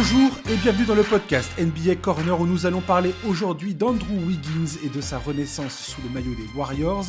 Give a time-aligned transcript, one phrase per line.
[0.00, 4.78] Bonjour et bienvenue dans le podcast NBA Corner où nous allons parler aujourd'hui d'Andrew Wiggins
[4.84, 7.06] et de sa renaissance sous le maillot des Warriors,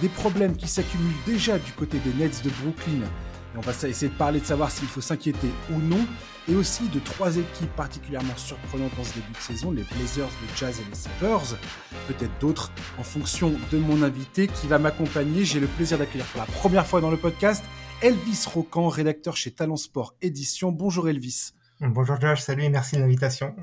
[0.00, 3.02] des problèmes qui s'accumulent déjà du côté des Nets de Brooklyn.
[3.02, 6.06] Et on va essayer de parler de savoir s'il faut s'inquiéter ou non,
[6.48, 10.56] et aussi de trois équipes particulièrement surprenantes dans ce début de saison, les Blazers, le
[10.56, 11.58] Jazz et les Spurs.
[12.06, 15.44] Peut-être d'autres en fonction de mon invité qui va m'accompagner.
[15.44, 17.64] J'ai le plaisir d'accueillir pour la première fois dans le podcast
[18.02, 20.70] Elvis Rocan, rédacteur chez Talent Sport Édition.
[20.70, 21.54] Bonjour Elvis.
[21.82, 23.56] Bonjour Josh, salut et merci de l'invitation.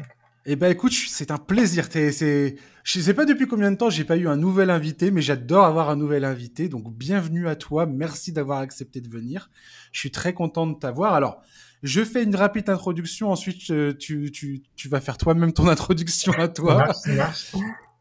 [0.48, 1.88] Eh ben écoute, c'est un plaisir.
[1.94, 5.12] Je c'est, je sais pas depuis combien de temps j'ai pas eu un nouvel invité,
[5.12, 6.68] mais j'adore avoir un nouvel invité.
[6.68, 7.86] Donc bienvenue à toi.
[7.86, 9.52] Merci d'avoir accepté de venir.
[9.92, 11.14] Je suis très content de t'avoir.
[11.14, 11.44] Alors,
[11.84, 13.30] je fais une rapide introduction.
[13.30, 16.92] Ensuite, euh, tu, tu, tu vas faire toi-même ton introduction à toi.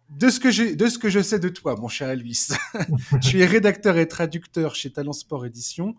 [0.09, 2.48] De ce que j'ai, de ce que je sais de toi, mon cher Elvis.
[3.20, 5.95] tu es rédacteur et traducteur chez Talent Sport Édition.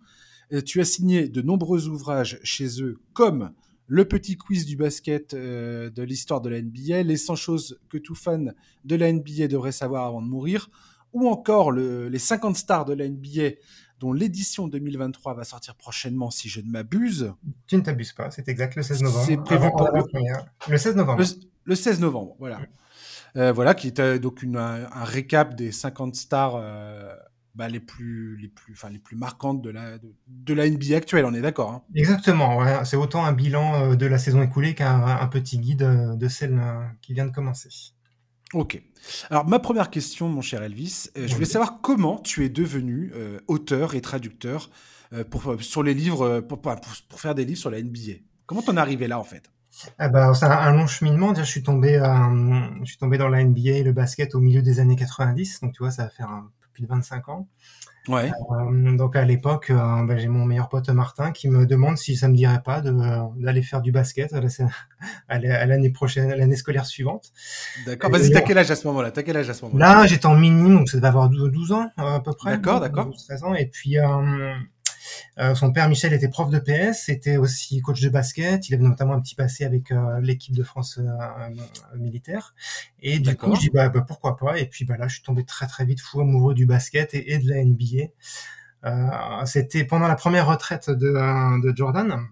[0.53, 3.51] Euh, tu as signé de nombreux ouvrages chez eux, comme
[3.87, 7.97] le petit quiz du basket euh, de l'histoire de la NBA, les 100 choses que
[7.97, 10.69] tout fan de la NBA devrait savoir avant de mourir,
[11.13, 13.55] ou encore les 50 stars de la NBA
[13.99, 17.33] dont l'édition 2023 va sortir prochainement si je ne m'abuse.
[17.65, 19.25] Tu ne t'abuses pas, c'est exact, le 16 novembre.
[19.25, 20.03] C'est prévu pour le...
[20.69, 21.23] le 16 novembre.
[21.65, 22.59] Le, 16 novembre, voilà.
[23.35, 26.61] Euh, voilà, qui est euh, donc une, un, récap des 50 stars
[27.57, 31.25] bah, les plus les plus enfin les plus marquantes de la de, la NBA actuelle
[31.25, 31.83] on est d'accord hein.
[31.95, 36.27] Exactement c'est autant un bilan euh, de la saison écoulée qu'un petit guide euh, de
[36.27, 37.69] celle euh, qui vient de commencer.
[38.53, 38.81] Ok.
[39.31, 43.11] Alors ma première question mon cher Elvis je voulais savoir comment tu es devenu
[43.47, 44.69] auteur et traducteur
[45.31, 46.75] pour sur les livres pour, pour,
[47.09, 49.51] pour, faire des livres sur la NBA comment t'en es arrivé là en fait?
[49.99, 51.35] Ah bah, c'est un, long cheminement.
[51.35, 51.99] Je suis tombé,
[52.81, 55.59] je suis tombé dans la NBA et le basket au milieu des années 90.
[55.61, 56.49] Donc, tu vois, ça va faire un,
[56.81, 57.47] de 25 ans.
[58.07, 58.31] Ouais.
[58.51, 62.15] Euh, donc à l'époque, euh, ben, j'ai mon meilleur pote Martin qui me demande si
[62.15, 67.31] ça me dirait pas d'aller faire du basket à l'année prochaine, l'année scolaire suivante.
[67.85, 68.09] D'accord.
[68.09, 69.11] Vas-y, t'as quel âge à ce moment-là?
[69.11, 69.95] T'as quel âge à ce moment-là?
[69.95, 72.51] Là, j'étais en minime, donc ça devait avoir 12, ans à peu près.
[72.51, 73.09] D'accord, d'accord.
[73.27, 73.53] 13 ans.
[73.55, 73.97] Et puis
[75.39, 78.69] euh, son père Michel était prof de PS, était aussi coach de basket.
[78.69, 82.53] Il avait notamment un petit passé avec euh, l'équipe de France euh, militaire.
[83.01, 84.59] Et du coup, je dis bah, bah, pourquoi pas.
[84.59, 87.37] Et puis bah là, je suis tombé très très vite fou amoureux du basket et,
[87.39, 89.45] de la NBA.
[89.45, 92.27] C'était pendant la première retraite de, de Jordan.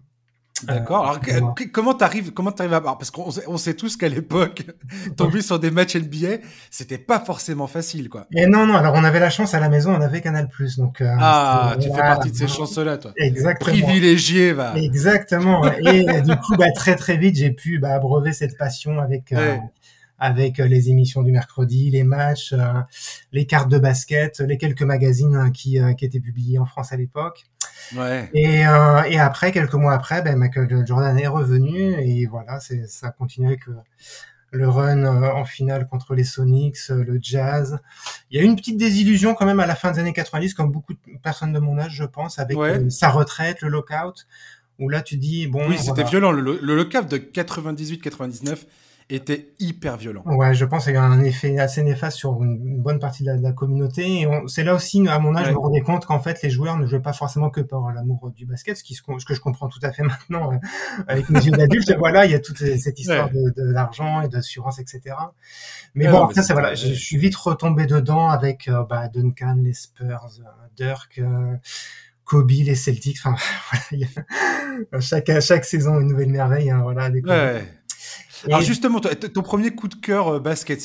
[0.63, 1.05] D'accord.
[1.05, 4.63] Alors, comment t'arrives, comment t'arrives à, parce qu'on on sait tous qu'à l'époque,
[5.17, 6.37] tomber sur des matchs NBA,
[6.71, 8.25] c'était pas forcément facile, quoi.
[8.33, 8.75] Et non, non.
[8.75, 10.47] Alors, on avait la chance à la maison, on avait Canal+.
[10.77, 13.11] Donc, euh, ah, tu fais partie de ces chances-là, toi.
[13.17, 13.69] Exactement.
[13.69, 14.77] Privilégié, va.
[14.77, 15.65] Exactement.
[15.85, 19.33] Et du coup, bah, très très vite, j'ai pu bah, abreuver cette passion avec.
[19.33, 19.57] Euh,
[20.17, 22.55] avec euh, les émissions du mercredi, les matchs,
[23.33, 26.95] les cartes de basket, les quelques magazines hein, qui, qui étaient publiés en France à
[26.95, 27.43] l'époque.
[27.95, 28.29] Ouais.
[28.33, 32.87] Et, euh, et après, quelques mois après, ben, Michael Jordan est revenu et voilà, c'est,
[32.87, 33.61] ça a continué avec
[34.51, 37.79] le, run euh, en finale contre les Sonics, euh, le Jazz.
[38.29, 40.53] Il y a eu une petite désillusion quand même à la fin des années 90,
[40.53, 42.57] comme beaucoup de personnes de mon âge, je pense, avec
[42.89, 44.25] sa retraite, le lockout,
[44.79, 45.67] où là tu dis bon.
[45.69, 46.31] Oui, c'était violent.
[46.31, 48.65] Le, le lockout de 98-99
[49.09, 50.23] était hyper violent.
[50.25, 53.31] Ouais, je pense qu'il y a un effet assez néfaste sur une bonne partie de
[53.31, 54.21] la, communauté.
[54.21, 56.77] Et c'est là aussi, à mon âge, je me rendais compte qu'en fait, les joueurs
[56.77, 59.67] ne jouaient pas forcément que par l'amour du basket, ce, qui, ce que je comprends
[59.67, 60.57] tout à fait maintenant euh,
[61.07, 61.93] avec mes yeux d'adulte.
[61.99, 65.15] voilà, il y a toute cette histoire de, de l'argent et d'assurance, etc.
[65.93, 69.73] Mais bon, ça, c'est voilà, je, suis vite retombé dedans avec euh, bah, Duncan, les
[69.73, 71.21] Spurs, euh, Dirk.
[72.23, 73.35] Kobe, les Celtics, enfin,
[73.91, 77.63] voilà, chaque, chaque saison une nouvelle merveille, hein, voilà, des ouais.
[78.45, 80.81] Alors justement, ton premier coup de cœur euh, basket,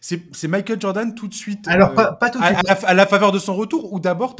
[0.00, 2.58] c'est Michael Jordan tout de suite Alors, pas, tout de suite.
[2.84, 4.36] À, la, faveur de son retour, ou d'abord,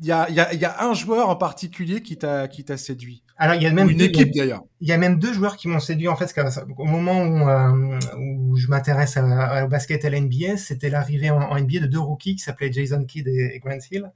[0.00, 3.22] il y a, y, a, y a, un joueur en particulier qui t'a séduit?
[3.38, 4.62] Alors il y a même une équipe d'ailleurs.
[4.80, 6.34] Il y a même deux joueurs qui m'ont séduit en fait.
[6.76, 11.58] Au moment où, euh, où je m'intéresse au basket à la NBA, c'était l'arrivée en,
[11.58, 14.10] NBA de deux rookies qui s'appelaient Jason Kidd et, Grant Hill.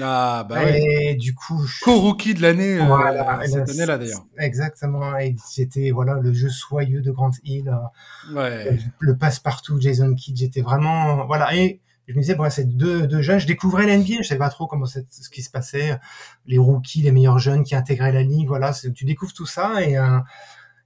[0.00, 4.26] Ah bah et du coup, co-rookie de l'année euh, cette année-là d'ailleurs.
[4.38, 5.16] Exactement.
[5.18, 8.78] Et c'était voilà le jeu soyeux de Grant Hill, euh, ouais.
[8.98, 10.36] le passe-partout Jason Kidd.
[10.36, 13.40] J'étais vraiment voilà et je me disais, bon, c'est deux, deux jeunes.
[13.40, 15.98] Je découvrais l'NBA, je savais pas trop comment c'est, ce qui se passait,
[16.46, 18.46] les rookies, les meilleurs jeunes qui intégraient la ligue.
[18.46, 20.18] Voilà, tu découvres tout ça et euh,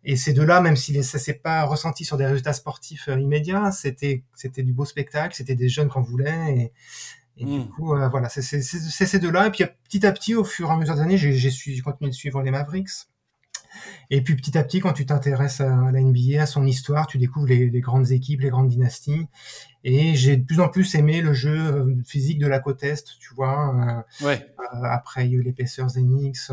[0.03, 3.71] et ces deux-là, même si ça s'est pas ressenti sur des résultats sportifs euh, immédiats,
[3.71, 6.73] c'était c'était du beau spectacle, c'était des jeunes qu'on voulait et,
[7.37, 7.69] et du hmm.
[7.69, 9.49] coup, euh, voilà, c'est ces deux-là.
[9.49, 12.11] Et puis petit à petit, au fur et à mesure des années, j'ai, j'ai, continué
[12.11, 13.09] de suivre les Mavericks.
[14.11, 17.19] Et puis petit à petit, quand tu t'intéresses à la NBA, à son histoire, tu
[17.19, 19.27] découvres les, les, grandes équipes, les grandes dynasties.
[19.83, 23.05] Et j'ai de plus en plus aimé le jeu euh, physique de la côte est,
[23.19, 24.05] tu vois.
[24.21, 24.47] Euh, ouais.
[24.59, 26.53] Euh, après, il y a eu les Pacers Enix.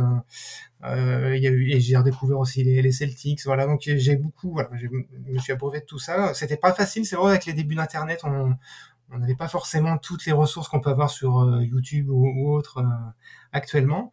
[0.86, 3.44] Euh, il y a eu, et j'ai redécouvert aussi les, les, Celtics.
[3.46, 6.34] Voilà, donc j'ai beaucoup, voilà, je me suis abreuvé de tout ça.
[6.34, 8.56] C'était pas facile, c'est vrai, avec les débuts d'Internet, on
[9.10, 12.84] on n'avait pas forcément toutes les ressources qu'on peut avoir sur YouTube ou, ou autre
[13.54, 14.12] actuellement.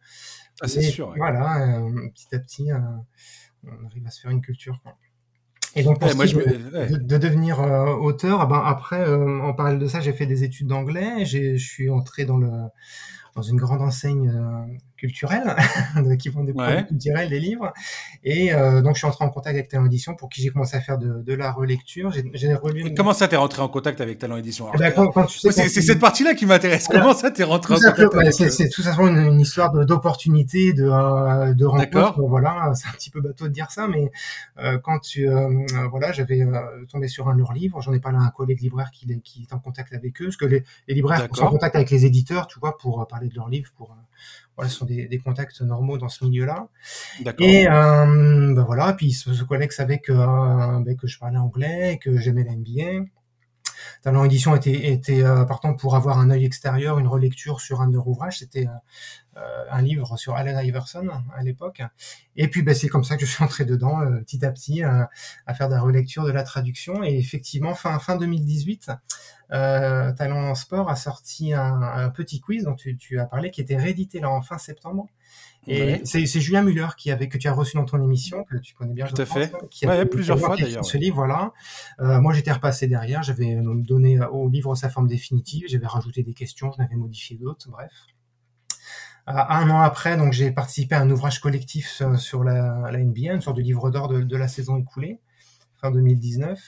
[0.61, 1.13] Ah, c'est sûr.
[1.17, 1.81] Voilà,
[2.13, 2.69] petit à petit,
[3.63, 4.79] on arrive à se faire une culture.
[4.83, 4.97] Quoi.
[5.75, 9.53] Et donc, pour moi, je de, de, devenir euh, auteur, ah ben après, euh, en
[9.53, 11.25] parallèle de ça, j'ai fait des études d'anglais.
[11.25, 12.49] Je suis entré dans le
[13.35, 15.55] dans une grande enseigne euh, culturelle
[16.19, 17.73] qui vend des produits culturels, des livres.
[18.23, 20.75] Et euh, donc, je suis entré en contact avec Talent Édition pour qui j'ai commencé
[20.75, 22.11] à faire de, de la relecture.
[22.33, 22.93] J'ai relu.
[22.95, 24.71] Comment ça, t'es rentré en contact avec Talent Édition
[25.29, 26.87] C'est cette partie-là qui m'intéresse.
[26.87, 30.83] Comment ça, t'es rentré en contact avec C'est tout simplement une, une histoire d'opportunité, de,
[30.83, 32.21] de, de rencontre.
[32.27, 34.11] Voilà, c'est un petit peu bateau de dire ça, mais
[34.59, 36.45] euh, quand tu, euh, voilà, j'avais
[36.89, 37.81] tombé sur un de leurs livres.
[37.81, 40.37] J'en ai parlé à un collègue libraire qui, qui est en contact avec eux, parce
[40.37, 43.35] que les, les libraires sont en contact avec les éditeurs, tu vois, pour parler de
[43.35, 43.95] leurs livres, pour
[44.55, 46.69] voilà, ce sont des, des, contacts normaux dans ce milieu-là.
[47.39, 51.37] Et euh, ben voilà, puis ce, ce collègue savait que, euh, ben, que je parlais
[51.37, 53.05] anglais, que j'aimais la NBA.
[54.01, 57.87] Talent Édition était, était euh, partant pour avoir un œil extérieur, une relecture sur un
[57.87, 58.39] de leurs ouvrages.
[58.39, 58.71] C'était euh,
[59.35, 61.81] un livre sur Allen Iverson à l'époque.
[62.35, 64.83] Et puis, ben, c'est comme ça que je suis entré dedans, euh, petit à petit,
[64.83, 65.09] à
[65.53, 67.03] faire de la relecture, de la traduction.
[67.03, 68.91] Et effectivement, fin, fin 2018,
[69.51, 73.61] euh, Talent Sport a sorti un, un petit quiz dont tu, tu, as parlé, qui
[73.61, 75.07] était réédité là en fin septembre.
[75.67, 78.75] Et c'est Julien Muller qui avait que tu as reçu dans ton émission, que tu
[78.75, 79.07] connais bien.
[79.07, 79.51] Tout à fait.
[79.71, 80.85] Qui a plusieurs fois d'ailleurs.
[80.85, 81.53] Ce livre, voilà.
[81.99, 83.23] Euh, moi, j'étais repassé derrière.
[83.23, 85.65] J'avais donné au livre sa forme définitive.
[85.67, 86.71] J'avais rajouté des questions.
[86.71, 87.69] Je n'avais modifié d'autres.
[87.69, 87.91] Bref.
[89.27, 93.33] Euh, un an après, donc j'ai participé à un ouvrage collectif sur, la, la, NBA,
[93.33, 95.19] une sorte de livre d'or de, de, la saison écoulée,
[95.81, 96.59] fin 2019.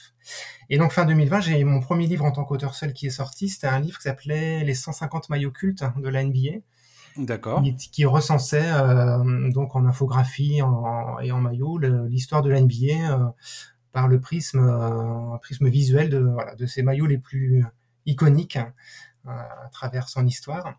[0.70, 3.48] Et donc fin 2020, j'ai mon premier livre en tant qu'auteur seul qui est sorti.
[3.48, 6.60] C'était un livre qui s'appelait Les 150 maillots cultes de la NBA.
[7.16, 7.62] D'accord.
[7.92, 13.26] Qui, recensait euh, donc en infographie en, et en maillot l'histoire de l'NBA euh,
[13.92, 17.64] par le prisme, euh, prisme visuel de, voilà, de ces maillots les plus
[18.06, 18.58] iconiques
[19.26, 20.74] euh, à travers son histoire.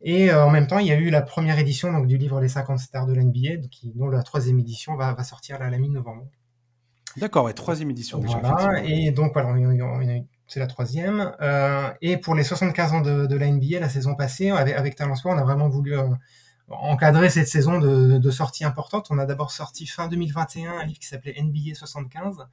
[0.00, 2.40] Et euh, en même temps, il y a eu la première édition donc, du livre
[2.40, 3.56] Les 50 stars de l'NBA,
[3.94, 6.26] dont la troisième édition va, va sortir là, à la mi-novembre.
[7.16, 8.38] D'accord, ouais, troisième édition déjà.
[8.38, 9.54] Voilà, et donc voilà,
[10.48, 11.32] c'est la troisième.
[11.40, 14.96] Euh, et pour les 75 ans de, de la NBA, la saison passée, avec, avec
[14.96, 16.08] Talent Sport, on a vraiment voulu euh,
[16.68, 19.06] encadrer cette saison de, de sorties importantes.
[19.10, 22.46] On a d'abord sorti fin 2021 un livre qui s'appelait NBA 75.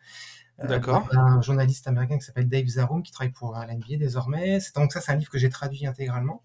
[0.60, 1.08] Euh, D'accord.
[1.12, 4.60] Un journaliste américain qui s'appelle Dave Zarum, qui travaille pour la NBA désormais.
[4.76, 6.44] Donc ça, c'est un livre que j'ai traduit intégralement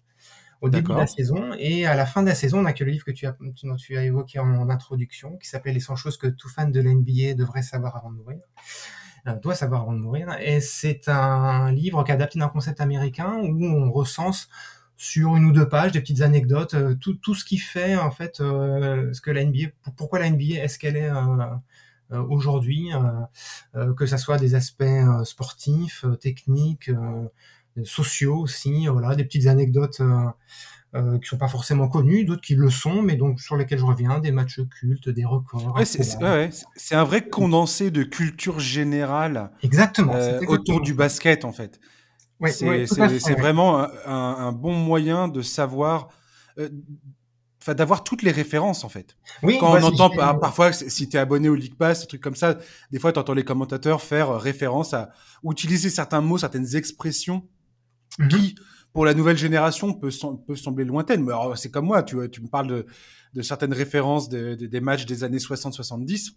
[0.61, 1.53] au début de la saison.
[1.59, 3.35] Et à la fin de la saison, on a que le livre que tu as,
[3.63, 6.79] dont tu as évoqué en introduction, qui s'appelait Les 100 choses que tout fan de
[6.79, 8.39] la NBA devrait savoir avant de mourir.
[9.27, 10.35] Euh, doit savoir avant de mourir.
[10.39, 14.49] Et c'est un livre qui est adapté d'un concept américain où on recense
[14.97, 18.09] sur une ou deux pages des petites anecdotes, euh, tout, tout ce qui fait en
[18.09, 22.91] fait euh, ce que la NBA, pourquoi la NBA est ce qu'elle est euh, aujourd'hui,
[23.97, 24.85] que ça soit des aspects
[25.25, 26.89] sportifs, techniques,
[27.83, 30.01] sociaux aussi, voilà, des petites anecdotes
[30.95, 33.85] euh, qui sont pas forcément connus, d'autres qui le sont, mais donc sur lesquels je
[33.85, 35.75] reviens, des matchs cultes, des records.
[35.75, 36.49] Ouais, c'est ouais,
[36.91, 39.51] un vrai condensé de culture générale.
[39.63, 40.15] Exactement.
[40.15, 41.79] Euh, autour du basket, en fait.
[42.39, 46.07] Ouais, c'est vraiment un, un, bon moyen de savoir.
[46.57, 46.69] Euh,
[47.67, 49.17] Enfin, d'avoir toutes les références en fait.
[49.43, 50.09] Oui, Quand on entend
[50.39, 52.57] parfois, si tu es abonné au League Pass, des trucs comme ça,
[52.91, 55.09] des fois tu entends les commentateurs faire euh, référence à
[55.43, 57.45] utiliser certains mots, certaines expressions
[58.29, 58.55] qui
[58.93, 60.09] pour la nouvelle génération peut,
[60.47, 61.23] peut sembler lointaine.
[61.23, 62.85] Mais c'est comme moi, tu, tu me parles de,
[63.33, 66.33] de certaines références de, de, des matchs des années 60-70.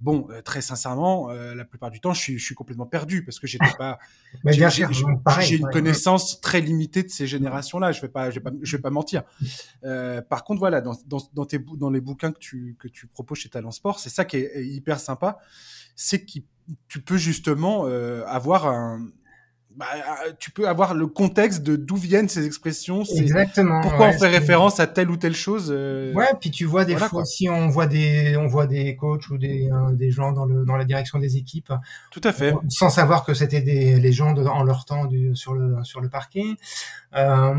[0.00, 3.24] Bon, euh, très sincèrement, euh, la plupart du temps, je suis, je suis complètement perdu
[3.24, 4.00] parce que j'étais pas.
[4.50, 7.92] J'ai une connaissance très limitée de ces générations-là.
[7.92, 9.22] Je vais pas, je vais pas, je vais pas mentir.
[9.84, 13.06] Euh, par contre, voilà, dans, dans, dans, tes, dans les bouquins que tu, que tu
[13.06, 15.38] proposes chez Talent Sport, c'est ça qui est, est hyper sympa,
[15.94, 16.40] c'est que
[16.88, 17.84] tu peux justement
[18.26, 19.06] avoir un,
[19.76, 23.04] bah, euh, tu peux avoir le contexte de d'où viennent ces expressions.
[23.04, 23.80] Exactement.
[23.80, 25.72] Pourquoi ouais, on fait référence à telle ou telle chose.
[25.74, 26.12] Euh...
[26.14, 29.28] Ouais, puis tu vois des voilà, fois aussi on voit des on voit des coachs
[29.30, 31.72] ou des euh, des gens dans le dans la direction des équipes.
[32.10, 32.54] Tout à fait.
[32.68, 36.56] Sans savoir que c'était des légendes en leur temps du, sur le sur le parquet.
[37.14, 37.54] Euh,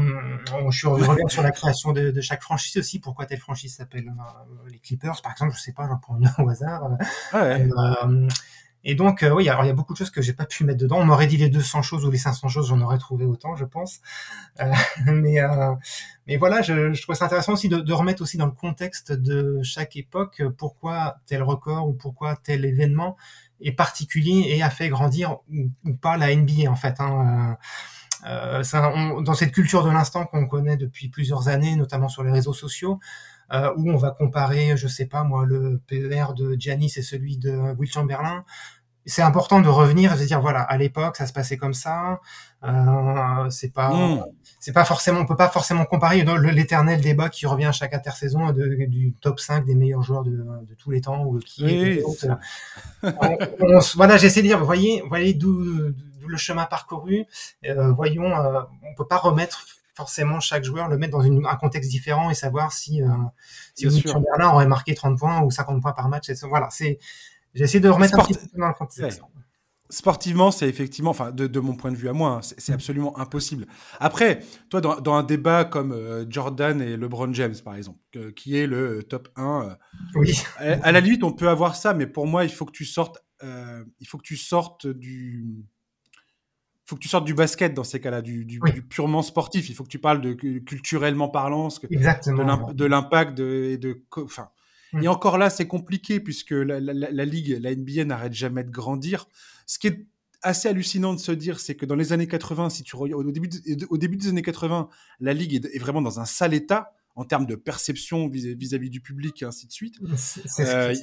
[0.70, 3.00] je suis reviens sur la création de, de, chaque franchise aussi.
[3.00, 6.30] Pourquoi telle franchise s'appelle euh, les Clippers par exemple, je sais pas, j'en prends une
[6.40, 6.90] au hasard.
[7.34, 7.68] Ouais.
[8.84, 10.80] Et donc, oui, alors il y a beaucoup de choses que j'ai pas pu mettre
[10.80, 10.98] dedans.
[11.00, 13.66] On m'aurait dit les 200 choses ou les 500 choses, j'en aurais trouvé autant, je
[13.66, 14.02] pense.
[15.06, 15.38] mais,
[16.28, 19.14] mais voilà, je, je trouve ça intéressant aussi de, de, remettre aussi dans le contexte
[19.14, 23.16] de chaque époque pourquoi tel record ou pourquoi tel événement
[23.62, 27.00] est particulier et a fait grandir ou, pas la NBA en fait.
[27.00, 27.58] Hein.
[28.26, 32.32] Euh, un, dans cette culture de l'instant qu'on connaît depuis plusieurs années, notamment sur les
[32.32, 33.00] réseaux sociaux,
[33.54, 37.38] euh, où on va comparer, je sais pas moi, le PER de Giannis et celui
[37.38, 38.46] de Will Chamberlain,
[39.06, 42.22] c'est important de revenir et de dire voilà à l'époque ça se passait comme ça.
[42.64, 44.24] Euh, c'est pas hmm.
[44.62, 48.54] c'est pas forcément on peut pas forcément comparer l'éternel débat qui revient à chaque intersaison
[48.54, 52.02] de, du top 5 des meilleurs joueurs de, de tous les temps ou qui oui,
[53.96, 55.94] voilà j'essaie de dire vous voyez voyez d'où
[56.28, 57.26] le chemin parcouru.
[57.66, 61.56] Euh, voyons euh, on peut pas remettre forcément chaque joueur le mettre dans une, un
[61.56, 63.08] contexte différent et savoir si euh,
[63.76, 67.00] si Chamberlain aurait marqué 30 points ou 50 points par match voilà c'est
[67.54, 69.22] J'essaie de remettre un petit peu dans le contexte.
[69.90, 72.76] Sportivement, c'est effectivement, enfin, de, mon point de vue à moi, hein, c'est mm.
[72.76, 73.68] absolument impossible.
[74.00, 78.00] Après, toi, dans, un débat comme euh, Jordan et LeBron James, par exemple,
[78.36, 79.76] qui est le top 1, euh,
[80.16, 80.42] oui.
[80.58, 83.24] à, la limite, on peut avoir ça, mais pour moi, il faut que tu sortes,
[83.44, 85.46] euh, il faut que tu sortes du,
[86.86, 88.60] faut que tu sortes du basket dans ces cas-là, du,
[88.90, 89.70] purement sportif.
[89.70, 94.50] Il faut que tu parles de culturellement parlant, de l'impact de, de, enfin,
[95.02, 96.80] et encore là, c'est compliqué puisque la,
[97.26, 99.28] ligue, la NBA n'arrête jamais de grandir.
[99.66, 100.06] Ce qui est
[100.42, 103.50] assez hallucinant de se dire, c'est que dans les années 80, si tu au début,
[103.90, 107.46] au début des années 80, la ligue est, vraiment dans un sale état en termes
[107.46, 109.96] de perception vis-à-vis du public et ainsi de suite.
[110.60, 110.94] Euh,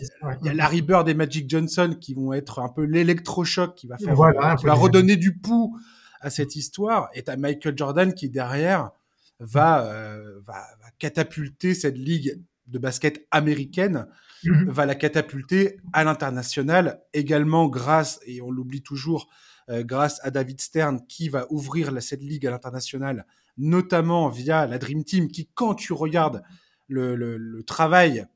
[0.41, 3.87] il y a Larry Bird et Magic Johnson qui vont être un peu l'électrochoc qui
[3.87, 4.15] va faire,
[4.59, 5.79] qui va redonner du pouls
[6.21, 7.11] à cette histoire.
[7.15, 8.91] Et as Michael Jordan qui derrière
[9.39, 14.07] va, euh, va, va catapulter cette ligue de basket américaine
[14.45, 14.71] mhm.
[14.71, 19.29] va la catapulter à l'international, également grâce, et on l'oublie toujours,
[19.69, 23.27] euh, grâce à David Stern qui va ouvrir la, cette ligue à l'international,
[23.57, 26.43] notamment via la Dream Team, qui, quand tu regardes
[26.89, 28.27] le, travail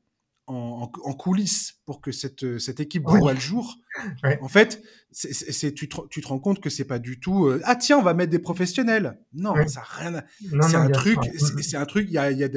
[0.47, 3.77] en, coulisses pour que cette, cette équipe voit le jour,
[4.41, 4.81] en fait,
[5.11, 7.97] c'est, tu, te, tu te rends compte que c'est pas du tout euh, ah tiens
[7.97, 9.17] on va mettre des professionnels.
[9.33, 10.21] Non, ça rien.
[10.61, 11.19] C'est un, truc,
[11.61, 12.07] c'est un truc.
[12.09, 12.49] Il y a, y a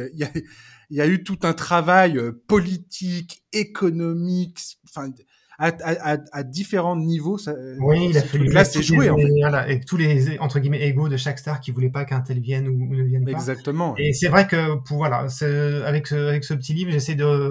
[0.90, 5.10] il y a eu tout un travail euh, politique, économique, enfin,
[5.58, 7.36] à, à, à, différents niveaux.
[7.36, 9.10] Ça, oui, il a fallu là, c'est joué.
[9.10, 9.28] En fait.
[9.40, 12.40] voilà, avec tous les entre guillemets égaux de chaque star qui voulait pas qu'un tel
[12.40, 13.32] vienne ou, ne vienne pas.
[13.32, 13.94] Exactement.
[13.98, 15.26] Et c'est vrai que pour voilà,
[15.84, 17.50] avec ce, avec ce petit livre, j'essaie de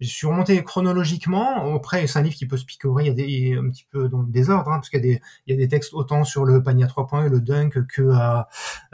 [0.00, 1.74] je suis remonté chronologiquement.
[1.74, 3.04] Après, c'est un livre qui peut se picorer.
[3.04, 5.12] Il y a des, un petit peu dans le désordre, hein, parce qu'il y a
[5.14, 7.86] des, il y a des textes autant sur le panier à trois points, le dunk,
[7.86, 8.42] que euh,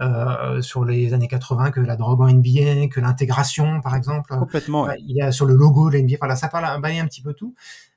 [0.00, 4.34] euh, sur les années 80, que la drogue en NBA, que l'intégration, par exemple.
[4.36, 4.90] Complètement.
[4.98, 6.16] Il y a sur le logo de l'NBA.
[6.18, 7.54] Voilà, ça parle un un petit peu tout.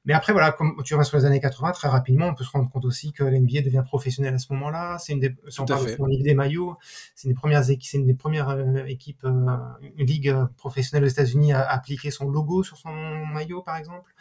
[0.09, 2.49] Mais après, voilà, comme tu vas sur les années 80, très rapidement, on peut se
[2.49, 4.97] rendre compte aussi que l'NBA devient professionnel à ce moment-là.
[4.97, 6.77] C'est une des, si on parle de des maillots,
[7.13, 9.55] c'est une des premières c'est une des premières euh, équipes, euh,
[9.97, 14.11] une ligue professionnelle aux États-Unis à, appliquer son logo sur son maillot, par exemple,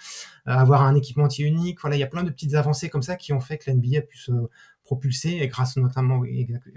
[0.47, 1.81] euh, avoir un équipementier unique.
[1.81, 4.01] Voilà, il y a plein de petites avancées comme ça qui ont fait que l'NBA
[4.01, 4.33] a pu se
[4.85, 6.21] propulser, et grâce notamment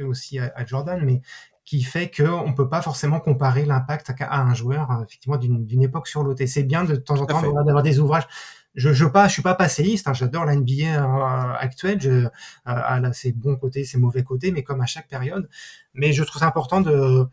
[0.07, 1.21] aussi à, Jordan, mais
[1.65, 6.07] qui fait qu'on ne peut pas forcément comparer l'impact à, un joueur, effectivement, d'une époque
[6.07, 6.41] sur l'autre.
[6.41, 8.27] Et c'est bien de, de temps en temps d'avoir des ouvrages
[8.75, 12.29] je je pas je suis pas passéiste hein, j'adore la NBA euh, actuelle je, euh,
[12.65, 15.49] a ses bons côtés ses mauvais côtés mais comme à chaque période.
[15.93, 17.25] Mais je trouve ça important de,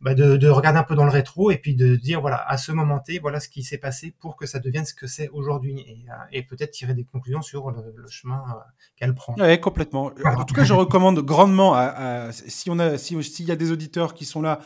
[0.00, 2.56] bah de, de regarder un peu dans le rétro et puis de dire voilà à
[2.56, 5.28] ce moment T voilà ce qui s'est passé pour que ça devienne ce que c'est
[5.28, 8.54] aujourd'hui et, euh, et peut-être tirer des conclusions sur le, le chemin euh,
[8.96, 9.34] qu'elle prend.
[9.34, 10.10] Ouais complètement.
[10.24, 11.82] En tout cas je recommande grandement à,
[12.28, 14.60] à, si on a si s'il y a des auditeurs qui sont là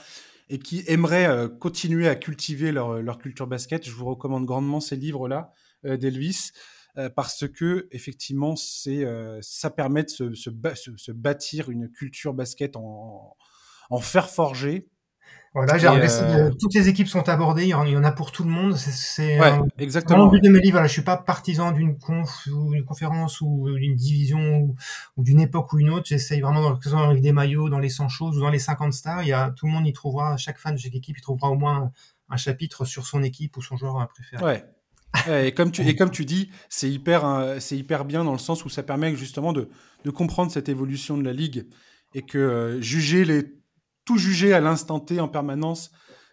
[0.48, 4.96] et qui aimeraient continuer à cultiver leur, leur culture basket, je vous recommande grandement ces
[4.96, 5.52] livres-là.
[5.84, 6.52] Euh, d'Elvis.
[6.98, 12.76] Euh, parce que effectivement, c'est euh, ça permet de se, se, bâtir une culture basket
[12.76, 13.34] en,
[13.88, 14.90] en fer forgé,
[15.54, 16.50] voilà, j'ai euh...
[16.58, 18.74] toutes les équipes sont abordées, il y en, a pour tout le monde.
[18.74, 20.28] C'est ouais, exactement.
[20.28, 23.68] But de mes livres, voilà, je suis pas partisan d'une conf ou une conférence ou
[23.76, 24.74] d'une division
[25.16, 26.06] ou, d'une époque ou une autre.
[26.06, 28.58] J'essaye vraiment, que ce soit dans des maillots, dans les 100 choses ou dans les
[28.58, 31.18] 50 stars, il y a tout le monde y trouvera, chaque fan de chaque équipe
[31.18, 31.92] y trouvera au moins
[32.30, 34.42] un chapitre sur son équipe ou son joueur préféré.
[34.42, 34.64] Ouais,
[35.28, 38.38] et, comme tu, et comme tu dis, c'est hyper, euh, c'est hyper bien dans le
[38.38, 39.68] sens où ça permet justement de,
[40.04, 41.66] de comprendre cette évolution de la ligue
[42.14, 43.44] et que euh, juger les,
[44.04, 45.90] tout juger à l'instant T en permanence,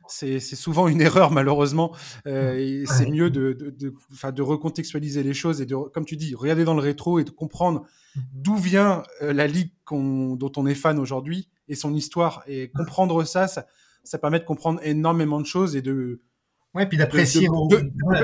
[0.07, 1.95] c'est souvent une erreur malheureusement.
[2.25, 6.33] Euh, c'est mieux de, de, de, de, recontextualiser les choses et de, comme tu dis,
[6.33, 8.21] regarder dans le rétro et de comprendre mm-hmm.
[8.33, 12.43] d'où vient la ligue dont on est fan aujourd'hui et son histoire.
[12.47, 13.67] Et comprendre ça, ça,
[14.03, 16.21] ça permet de comprendre énormément de choses et de
[16.75, 17.49] Ouais, puis d'apprécier.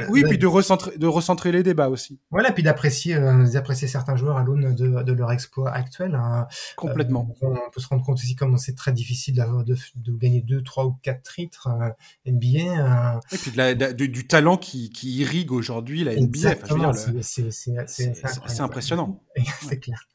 [0.09, 2.19] oui, puis de recentrer, de recentrer les débats aussi.
[2.29, 6.13] Voilà, puis d'apprécier, euh, d'apprécier certains joueurs à l'aune de, de, leur exploit actuel.
[6.13, 6.47] Hein.
[6.75, 7.27] Complètement.
[7.41, 10.61] Euh, on peut se rendre compte aussi comment c'est très difficile de, de, gagner deux,
[10.61, 11.89] trois ou quatre titres euh,
[12.31, 13.19] NBA.
[13.31, 16.53] Et puis du talent qui, qui irrigue aujourd'hui la NBA.
[16.63, 19.23] Enfin, c'est impressionnant.
[19.61, 20.07] c'est clair.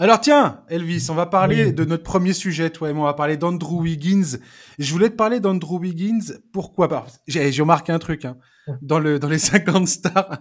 [0.00, 3.02] Alors tiens, Elvis, on va parler de notre premier sujet, toi et moi.
[3.02, 4.38] On va parler d'Andrew Wiggins.
[4.78, 6.34] Je voulais te parler d'Andrew Wiggins.
[6.52, 7.06] Pourquoi?
[7.26, 8.24] J'ai remarqué un truc.
[8.24, 8.36] Hein.
[8.80, 10.38] Dans, le, dans les 50 stars,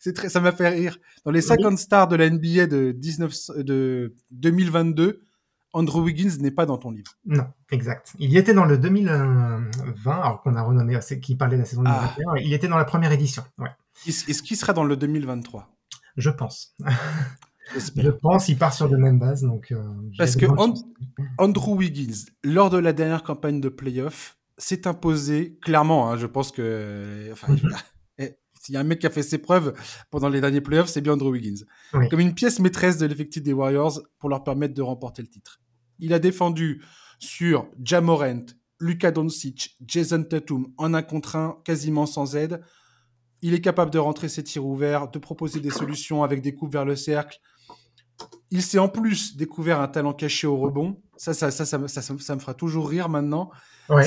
[0.00, 0.98] c'est très, ça m'a fait rire.
[1.24, 5.20] Dans les 50 stars de la NBA de, 19, de 2022,
[5.72, 7.12] Andrew Wiggins n'est pas dans ton livre.
[7.26, 8.14] Non, exact.
[8.18, 9.70] Il y était dans le 2020,
[10.06, 12.24] alors qu'on a renommé, qui parlait de la saison 2021.
[12.26, 12.40] Ah.
[12.40, 13.44] Il était dans la première édition.
[13.58, 13.70] Ouais.
[14.06, 15.70] Est-ce qu'il sera dans le 2023
[16.16, 16.74] Je pense.
[17.76, 19.42] Je pense il part sur de même base.
[19.42, 19.82] Donc, euh,
[20.16, 20.46] Parce que
[21.38, 26.10] Andrew Wiggins, lors de la dernière campagne de playoff, s'est imposé clairement.
[26.10, 27.28] Hein, je pense que.
[27.32, 27.54] Enfin,
[28.18, 29.74] eh, s'il y a un mec qui a fait ses preuves
[30.10, 31.64] pendant les derniers playoffs, c'est bien Andrew Wiggins.
[32.10, 35.60] Comme une pièce maîtresse de l'effectif des Warriors pour leur permettre de remporter le titre.
[35.98, 36.82] Il a défendu
[37.18, 38.46] sur Jamorant,
[38.80, 42.60] Luka Doncic, Jason Tatum en un contre un, quasiment sans aide.
[43.40, 46.72] Il est capable de rentrer ses tirs ouverts, de proposer des solutions avec des coups
[46.72, 47.38] vers le cercle,
[48.50, 51.00] il s'est en plus découvert un talent caché au rebond.
[51.16, 53.50] Ça, ça, ça, ça, ça, me fera toujours rire maintenant.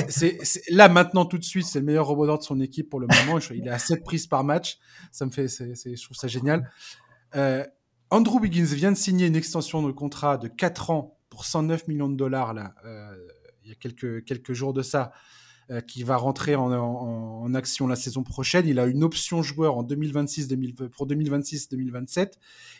[0.08, 0.38] C'est,
[0.70, 3.38] là, maintenant, tout de suite, c'est le meilleur rebondeur de son équipe pour le moment.
[3.50, 4.78] il est à 7 prises par match.
[5.10, 6.70] Ça me fait, je trouve ça génial.
[7.34, 7.64] Euh,
[8.10, 12.10] Andrew Wiggins vient de signer une extension de contrat de 4 ans pour 109 millions
[12.10, 13.16] de dollars, là, euh,
[13.64, 15.12] il y a quelques, quelques jours de ça.
[15.70, 18.66] Euh, qui va rentrer en, action la saison prochaine.
[18.66, 20.48] Il a une option joueur en 2026
[20.90, 22.32] pour 2026-2027.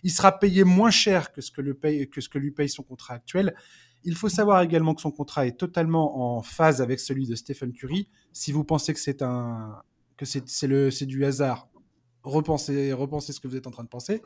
[0.02, 2.68] Il sera payé moins cher que ce que, le paye, que ce que lui paye
[2.68, 3.54] son contrat actuel.
[4.02, 7.72] Il faut savoir également que son contrat est totalement en phase avec celui de Stephen
[7.72, 8.08] Curry.
[8.32, 9.80] Si vous pensez que c'est un
[10.16, 11.68] que c'est le c'est du hasard,
[12.24, 14.22] repensez repensez ce que vous êtes en train de penser.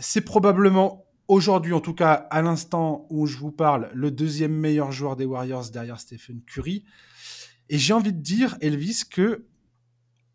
[0.00, 4.90] C'est probablement aujourd'hui, en tout cas à l'instant où je vous parle, le deuxième meilleur
[4.90, 6.84] joueur des Warriors derrière Stephen Curry.
[7.72, 9.46] Et j'ai envie de dire, Elvis, que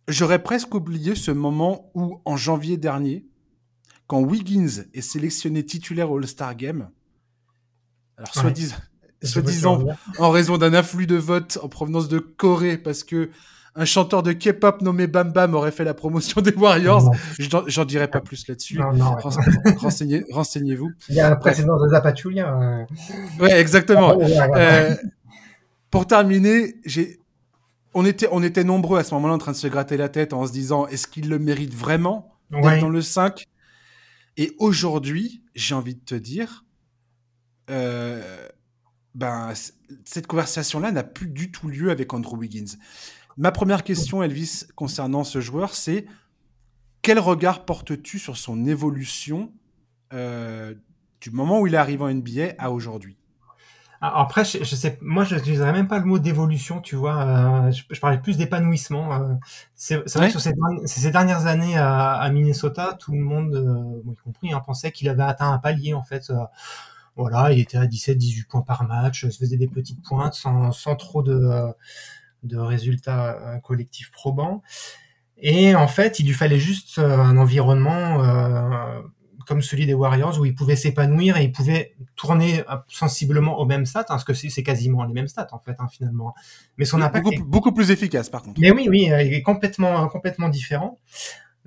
[0.08, 3.28] j'aurais presque oublié ce moment où, en janvier dernier,
[4.08, 6.90] quand Wiggins est sélectionné titulaire au All-Star Game,
[8.18, 9.86] alors soi-disant,
[10.18, 13.30] en raison d'un afflux de votes en provenance de Corée, parce que
[13.76, 17.14] un chanteur de K-pop nommé Bam Bam aurait fait la promotion des Warriors.
[17.38, 18.80] J'en dirai pas plus là-dessus.
[19.78, 20.90] Renseignez, renseignez-vous.
[21.10, 22.60] Il y a un précédent de Zapatoulia.
[22.60, 22.86] Euh...
[23.40, 24.18] Ouais, exactement.
[24.20, 24.96] Ah, euh,
[25.92, 27.20] pour terminer, j'ai
[27.94, 30.34] on était, on était nombreux à ce moment-là en train de se gratter la tête
[30.34, 33.46] en se disant est-ce qu'il le mérite vraiment d'être dans le 5
[34.38, 36.66] Et aujourd'hui, j'ai envie de te dire,
[37.70, 38.48] euh,
[39.16, 39.54] ben,
[40.06, 42.78] cette conversation-là n'a plus du tout lieu avec Andrew Wiggins.
[43.38, 46.06] Ma première question, Elvis, concernant ce joueur, c'est
[47.02, 49.54] quel regard portes-tu sur son évolution
[50.14, 50.74] euh,
[51.22, 53.18] du moment où il est arrivé en NBA à aujourd'hui?
[54.02, 57.68] Après, je, sais, moi, je n'utiliserais même pas le mot d'évolution, tu vois.
[57.68, 59.14] Euh, je, parlais plus d'épanouissement.
[59.14, 59.34] Euh.
[59.76, 64.54] c'est vrai que sur ces, dernières années à, Minnesota, tout le monde, euh, y compris,
[64.54, 66.32] hein, pensait qu'il avait atteint un palier, en fait.
[67.16, 70.96] voilà, il était à 17-18 points par match, se faisait des petites pointes sans, sans
[70.96, 71.50] trop de,
[72.44, 74.62] de résultats collectifs probants.
[75.40, 78.24] Et en fait, il lui fallait juste un environnement
[79.48, 83.86] comme celui des Warriors où il pouvait s'épanouir et il pouvait tourner sensiblement au même
[83.86, 86.34] stats, hein, parce que c'est quasiment les mêmes stats en fait hein, finalement.
[86.78, 88.60] Mais son impact beaucoup, beaucoup, plus efficace par contre.
[88.60, 90.98] Mais oui, oui, il est complètement complètement différent.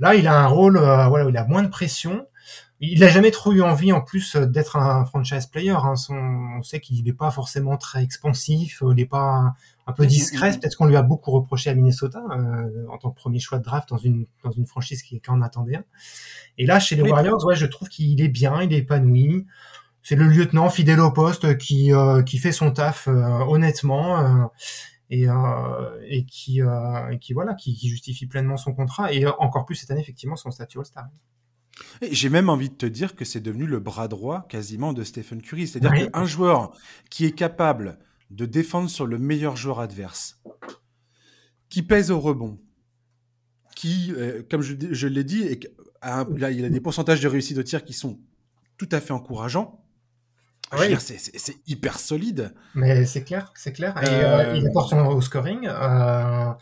[0.01, 2.27] Là, il a un rôle, euh, voilà, il a moins de pression.
[2.83, 5.71] Il n'a jamais trop eu envie en plus d'être un franchise player.
[5.71, 5.97] Hein.
[5.97, 9.55] Son, on sait qu'il n'est pas forcément très expansif, il n'est pas
[9.87, 10.51] un peu discret.
[10.59, 13.65] Peut-être qu'on lui a beaucoup reproché à Minnesota euh, en tant que premier choix de
[13.65, 15.85] draft dans une dans une franchise qui, qui en attendait un.
[16.57, 19.47] Et là, chez les Warriors, ouais, je trouve qu'il est bien, il est épanoui.
[20.03, 23.13] C'est le lieutenant fidèle au poste qui euh, qui fait son taf euh,
[23.47, 24.51] honnêtement
[25.11, 25.27] et
[26.09, 26.63] et qui
[27.21, 30.51] qui voilà qui, qui, justifie pleinement son contrat et encore plus cette année effectivement son
[30.51, 31.09] statut All-Star.
[32.03, 35.43] J'ai même envie de te dire que c'est devenu le bras droit quasiment de Stephen
[35.43, 35.69] Curry.
[35.69, 36.73] C'est-à-dire qu'un joueur
[37.11, 37.99] qui est capable
[38.31, 40.41] de défendre sur le meilleur joueur adverse,
[41.69, 42.61] qui pèse au rebond,
[43.75, 45.45] qui, euh, comme je, l'ai dit,
[46.03, 48.21] il a des pourcentages de réussite de tir qui sont
[48.77, 49.80] tout à fait encourageants.
[50.79, 50.97] Oui.
[50.99, 52.55] C'est hyper solide.
[52.75, 53.95] Mais c'est clair, c'est clair.
[54.03, 55.69] Et, euh, il apporte son au scoring.
[55.69, 56.53] Euh,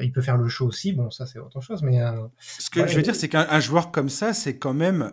[0.00, 0.92] il peut faire le show aussi.
[0.92, 1.82] Bon, ça c'est autre chose.
[1.82, 2.00] Mais
[2.38, 5.12] ce que je veux dire, c'est qu'un joueur comme ça, c'est quand même,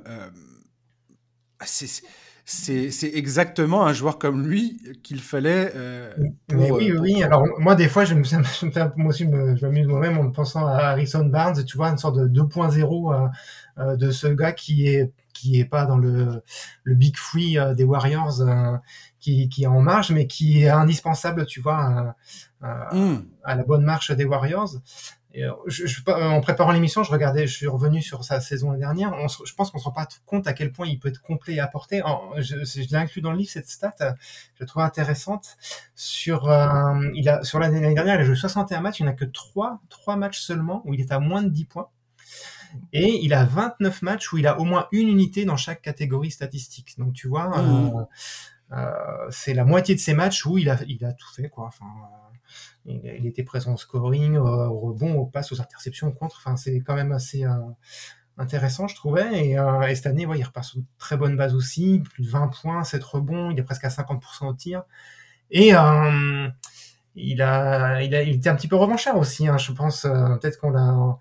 [2.49, 5.71] c'est exactement un joueur comme lui qu'il fallait.
[5.75, 6.12] Euh,
[6.51, 7.23] mais oui, oui.
[7.23, 10.65] Alors moi, des fois, je me, je me moi aussi, je m'amuse moi-même en pensant
[10.65, 11.63] à Harrison Barnes.
[11.63, 13.27] Tu vois, une sorte de 2.0 euh, euh,
[13.80, 16.44] de ce gars qui est qui est pas dans le
[16.84, 18.42] le big free des Warriors,
[19.20, 22.15] qui qui est en marge, mais qui est indispensable, tu vois,
[22.62, 23.18] hmm.
[23.44, 24.76] à la bonne marche des Warriors.
[25.38, 29.13] Euh, je, je, en préparant l'émission, je regardais, je suis revenu sur sa saison dernière.
[29.13, 31.56] On, je pense qu'on se rend pas compte à quel point il peut être complet
[31.56, 32.02] et apporté.
[32.38, 35.58] je, je l'ai inclus dans le livre cette stat, je la trouve intéressante.
[35.96, 39.00] Sur, euh, il a, sur l'année dernière, il a joué 61 matchs.
[39.02, 41.89] Il n'a que 3, 3 matchs seulement où il est à moins de 10 points.
[42.93, 46.32] Et il a 29 matchs où il a au moins une unité dans chaque catégorie
[46.32, 46.95] statistique.
[46.97, 47.93] Donc tu vois, mmh.
[47.95, 48.03] euh,
[48.71, 51.65] euh, c'est la moitié de ses matchs où il a, il a tout fait quoi.
[51.65, 51.86] Enfin,
[52.86, 56.38] il, était présent au scoring, au, rebond, au passe, aux interceptions, au contre.
[56.39, 57.53] Enfin, c'est quand même assez euh,
[58.38, 59.47] intéressant, je trouvais.
[59.47, 62.29] Et, euh, cette année, ouais, il repart sur une très bonne base aussi, plus de
[62.29, 64.84] 20 points, 7 rebonds, il est presque à 50% au tir.
[65.51, 66.47] Et euh,
[67.15, 70.01] il, a, il, a, il était un petit peu revanchard aussi, hein, je pense.
[70.01, 71.17] Peut-être qu'on l'a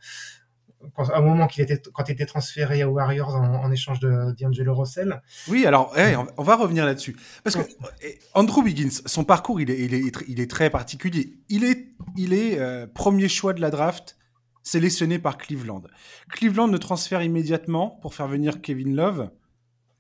[0.94, 4.34] quand, à un moment qu'il était, quand il était transféré aux Warriors en, échange de
[4.40, 5.20] D'Angelo Russell.
[5.48, 5.94] Oui, alors
[6.36, 7.16] on va revenir là-dessus.
[7.44, 7.62] Parce que
[8.02, 11.38] eh, Andrew Wiggins, son parcours, il est, il est, il est très particulier.
[11.48, 14.16] Il est, il est euh, premier choix de la draft
[14.62, 15.82] sélectionné par Cleveland.
[16.30, 19.30] Cleveland le transfère immédiatement pour faire venir Kevin Love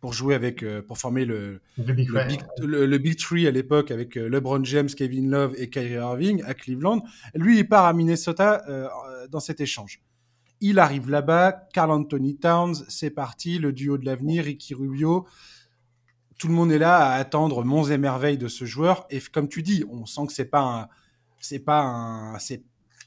[0.00, 4.16] pour jouer avec, euh, pour former le, le, big, le, big, Three à l'époque avec
[4.16, 7.02] euh, LeBron James, Kevin Love et Kyrie Irving à Cleveland.
[7.34, 8.62] Lui, il part à Minnesota
[9.30, 10.00] dans cet échange.
[10.60, 15.26] Il arrive là-bas, Carl Anthony Towns, c'est parti, le duo de l'avenir, Ricky Rubio.
[16.38, 19.06] Tout le monde est là à attendre monts et merveilles de ce joueur.
[19.10, 20.88] Et comme tu dis, on sent que c'est pas un,
[21.40, 22.64] c'est pas un, c'est,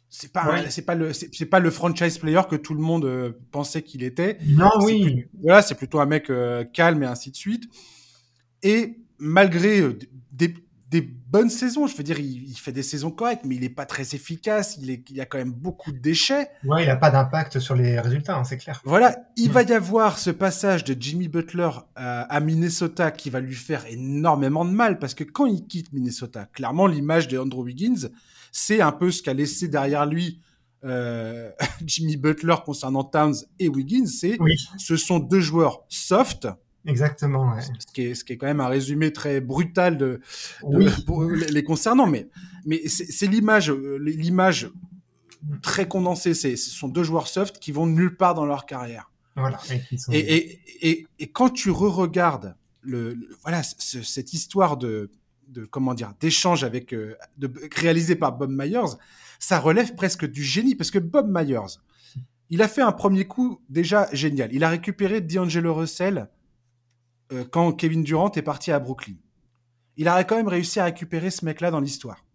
[0.09, 3.31] c'est pas, c'est pas le, c'est, pas le franchise player que tout le monde euh,
[3.51, 4.37] pensait qu'il était.
[4.45, 5.25] Non, oui.
[5.41, 7.63] voilà, c'est plutôt un mec euh, calme et ainsi de suite.
[8.61, 9.97] Et malgré euh,
[10.31, 10.53] des,
[10.91, 11.87] des bonnes saisons.
[11.87, 14.77] Je veux dire, il, fait des saisons correctes, mais il n'est pas très efficace.
[14.79, 16.49] Il, est, il y a quand même beaucoup de déchets.
[16.65, 18.81] Ouais, il n'a pas d'impact sur les résultats, hein, c'est clair.
[18.83, 23.39] Voilà, il va y avoir ce passage de Jimmy Butler euh, à Minnesota qui va
[23.39, 27.63] lui faire énormément de mal parce que quand il quitte Minnesota, clairement, l'image de Andrew
[27.63, 28.09] Wiggins,
[28.51, 30.41] c'est un peu ce qu'a laissé derrière lui
[30.83, 31.51] euh,
[31.85, 34.07] Jimmy Butler concernant Towns et Wiggins.
[34.07, 34.37] C'est,
[34.77, 36.49] ce sont deux joueurs soft
[36.85, 37.53] Exactement.
[37.53, 37.61] Ouais.
[37.61, 40.21] Ce, qui est, ce qui est quand même un résumé très brutal de,
[41.05, 42.29] pour les concernant, mais,
[42.65, 44.71] mais c'est l'image, euh, l'image
[45.61, 46.33] très condensée.
[46.33, 49.11] Ce sont deux joueurs soft qui vont nulle part dans leur carrière.
[49.35, 49.59] Voilà.
[50.11, 55.09] Et, et, et, et, quand tu re-regardes le, voilà cette histoire de,
[55.47, 58.97] de comment dire d'échange avec euh, de, réalisé par Bob Myers,
[59.39, 61.77] ça relève presque du génie parce que Bob Myers,
[62.49, 64.53] il a fait un premier coup déjà génial.
[64.53, 66.29] Il a récupéré D'Angelo Russell
[67.31, 69.15] euh, quand Kevin Durant est parti à Brooklyn.
[69.97, 72.25] Il aurait quand même réussi à récupérer ce mec-là dans l'histoire.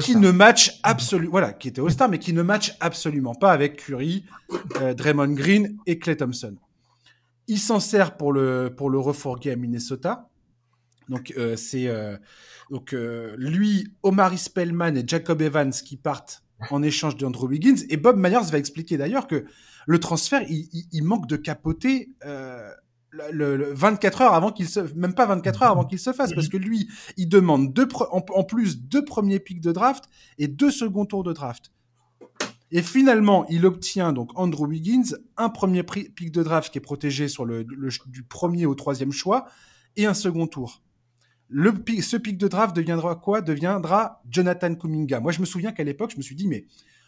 [0.00, 3.76] qui ne match absolument, voilà, qui était All-Star, mais qui ne match absolument pas avec
[3.76, 4.24] Curry,
[4.80, 6.56] euh, Draymond Green et Clay Thompson.
[7.46, 10.28] Il s'en sert pour le, pour le refourguer à Minnesota.
[11.08, 11.88] Donc, euh, c'est
[12.70, 17.86] donc lui, Omar Spellman et Jacob Evans qui partent en échange d'Andrew Wiggins.
[17.88, 19.46] Et Bob Myers va expliquer d'ailleurs que
[19.86, 22.10] le transfert, il, il manque de capoter
[23.10, 26.48] le, 24 heures avant qu'il se, même pas 24 heures avant qu'il se fasse, parce
[26.48, 30.04] que lui, il demande deux en, plus deux premiers pics de draft
[30.38, 31.72] et deux seconds tours de draft.
[32.70, 37.28] Et finalement, il obtient donc Andrew Wiggins, un premier pic de draft qui est protégé
[37.28, 37.64] sur le,
[38.06, 39.46] du premier au troisième choix
[39.96, 40.82] et un second tour.
[41.48, 43.40] Le ce pic de draft deviendra quoi?
[43.40, 45.18] Deviendra Jonathan Kuminga.
[45.20, 46.66] Moi, je me souviens qu'à l'époque, je me suis dit, mais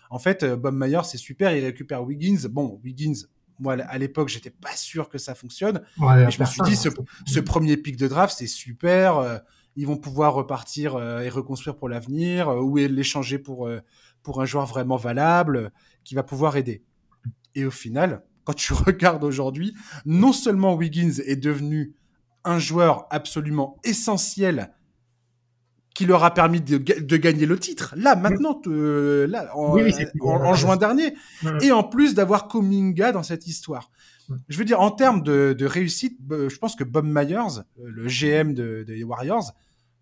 [0.08, 2.48] en fait, euh, Bob Mayer, c'est super, il récupère Wiggins.
[2.48, 3.26] Bon, Wiggins,
[3.60, 5.82] moi, à l'époque, j'étais pas sûr que ça fonctionne.
[5.98, 9.18] mais je me suis dit, ce, premier pic de draft, c'est super.
[9.18, 9.38] Euh,
[9.76, 13.70] ils vont pouvoir repartir euh, et reconstruire pour l'avenir, euh, ou l'échanger pour,
[14.22, 15.70] pour un joueur vraiment valable
[16.02, 16.82] qui va pouvoir aider.
[17.54, 21.94] Et au final, quand tu regardes aujourd'hui, non seulement Wiggins est devenu
[22.44, 24.72] un joueur absolument essentiel
[26.00, 26.78] qui leur a permis de,
[27.18, 27.92] gagner le titre.
[27.94, 31.12] Là, maintenant, là, en, juin dernier.
[31.60, 33.90] Et en plus d'avoir Kominga dans cette histoire.
[34.48, 39.04] Je veux dire, en termes de, réussite, je pense que Bob Myers, le GM des
[39.04, 39.52] Warriors,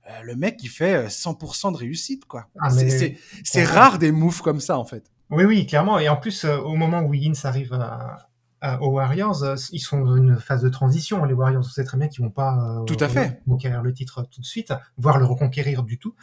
[0.09, 2.47] euh, le mec, il fait 100% de réussite, quoi.
[2.61, 5.03] Ah, c'est rare des moves comme ça, en fait.
[5.31, 5.99] Oui, oui, clairement.
[5.99, 8.31] Et en plus, euh, au moment où Wiggins arrive à,
[8.81, 11.25] aux Warriors, ils sont dans une phase de transition.
[11.25, 14.27] Les Warriors, on sait très bien qu'ils vont pas tout à fait conquérir le titre
[14.31, 16.15] tout de suite, voire le reconquérir du tout.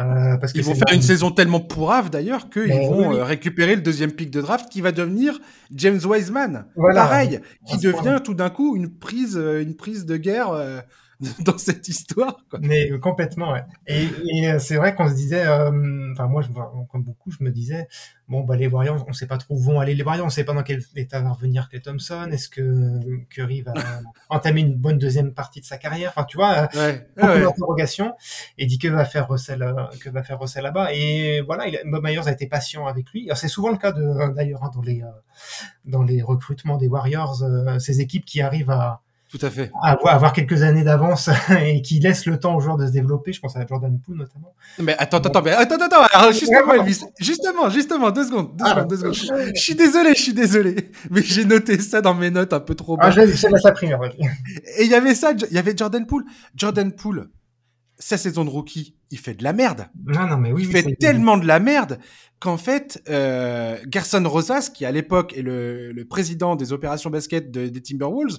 [0.00, 4.12] Euh, parce ils vont faire une saison tellement pourrave d'ailleurs qu'ils vont récupérer le deuxième
[4.12, 5.38] pick de draft qui va devenir
[5.74, 6.66] James Wiseman.
[6.94, 10.82] Pareil, qui devient tout d'un coup une prise, une prise de guerre
[11.40, 12.36] dans cette histoire.
[12.50, 12.58] Quoi.
[12.62, 13.64] Mais euh, complètement, ouais.
[13.86, 16.48] Et, et euh, c'est vrai qu'on se disait, euh, enfin moi, je,
[16.90, 17.88] comme beaucoup, je me disais,
[18.28, 20.44] bon, bah les Warriors, on sait pas trop où vont aller les Warriors, on sait
[20.44, 23.00] pas dans quel état va revenir Clay Thompson, est-ce que
[23.30, 23.72] Curry va
[24.28, 27.08] entamer une bonne deuxième partie de sa carrière, enfin tu vois, ouais.
[27.16, 27.40] beaucoup ouais.
[27.40, 28.14] d'interrogations,
[28.58, 29.64] et dit que va faire Russell,
[30.00, 33.30] que va faire Russell là-bas, et voilà, il, Bob Myers a été patient avec lui.
[33.34, 35.02] C'est souvent le cas de d'ailleurs hein, dans les
[35.84, 37.42] dans les recrutements des Warriors,
[37.78, 39.72] ces équipes qui arrivent à tout à fait.
[39.82, 43.32] Avoir, quelques années d'avance et qui laisse le temps aux joueurs de se développer.
[43.32, 44.54] Je pense à Jordan Poole notamment.
[44.78, 48.70] Mais attends, attends, mais attends, attends, alors justement, Elvis, justement, justement, deux secondes, deux ah,
[48.70, 49.14] secondes, deux secondes.
[49.14, 52.74] Je, suis désolé, je suis désolé, mais j'ai noté ça dans mes notes un peu
[52.74, 53.12] trop bas.
[53.16, 54.00] Ah, c'est ma première.
[54.78, 56.24] Et il y avait ça, il y avait Jordan Poole.
[56.54, 57.28] Jordan Poole,
[57.98, 59.88] sa saison de rookie, il fait de la merde.
[60.04, 60.62] Non, non, mais oui.
[60.64, 61.98] Il fait tellement de la merde
[62.38, 67.50] qu'en fait, euh, Gerson Rosas, qui à l'époque est le, le, président des opérations basket
[67.50, 68.38] de, des Timberwolves,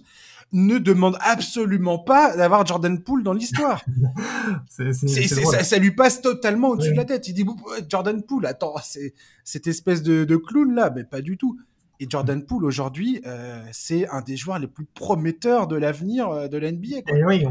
[0.54, 3.84] ne demande absolument pas d'avoir Jordan Poole dans l'histoire.
[4.68, 7.28] ça, ça, lui passe totalement au-dessus de la tête.
[7.28, 7.46] Il dit
[7.90, 11.60] Jordan Poole, attends, c'est cette espèce de, de, clown là, mais pas du tout.
[12.00, 16.48] Et Jordan Poole aujourd'hui, euh, c'est un des joueurs les plus prometeurs de l'avenir euh,
[16.48, 16.98] de l'NBA.
[17.08, 17.46] Eh oui,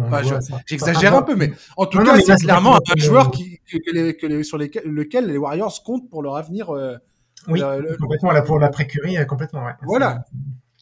[0.66, 4.84] J'exagère un peu, mais en tout cas, c'est clairement un joueur qui, que sur lesquels,
[4.84, 6.70] lequel les Warriors comptent pour leur avenir.
[6.70, 6.96] Euh,
[7.48, 7.60] oui,
[8.00, 9.64] complètement, là, pour la précurie, complètement.
[9.64, 9.72] Ouais.
[9.82, 10.24] Voilà.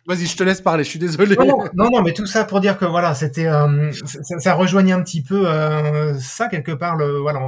[0.06, 0.84] Vas-y, je te laisse parler.
[0.84, 1.36] Je suis désolé.
[1.36, 5.02] Non, non, mais tout ça pour dire que voilà, c'était, euh, ça, ça, rejoignait un
[5.02, 6.96] petit peu euh, ça quelque part.
[6.96, 7.40] Le voilà,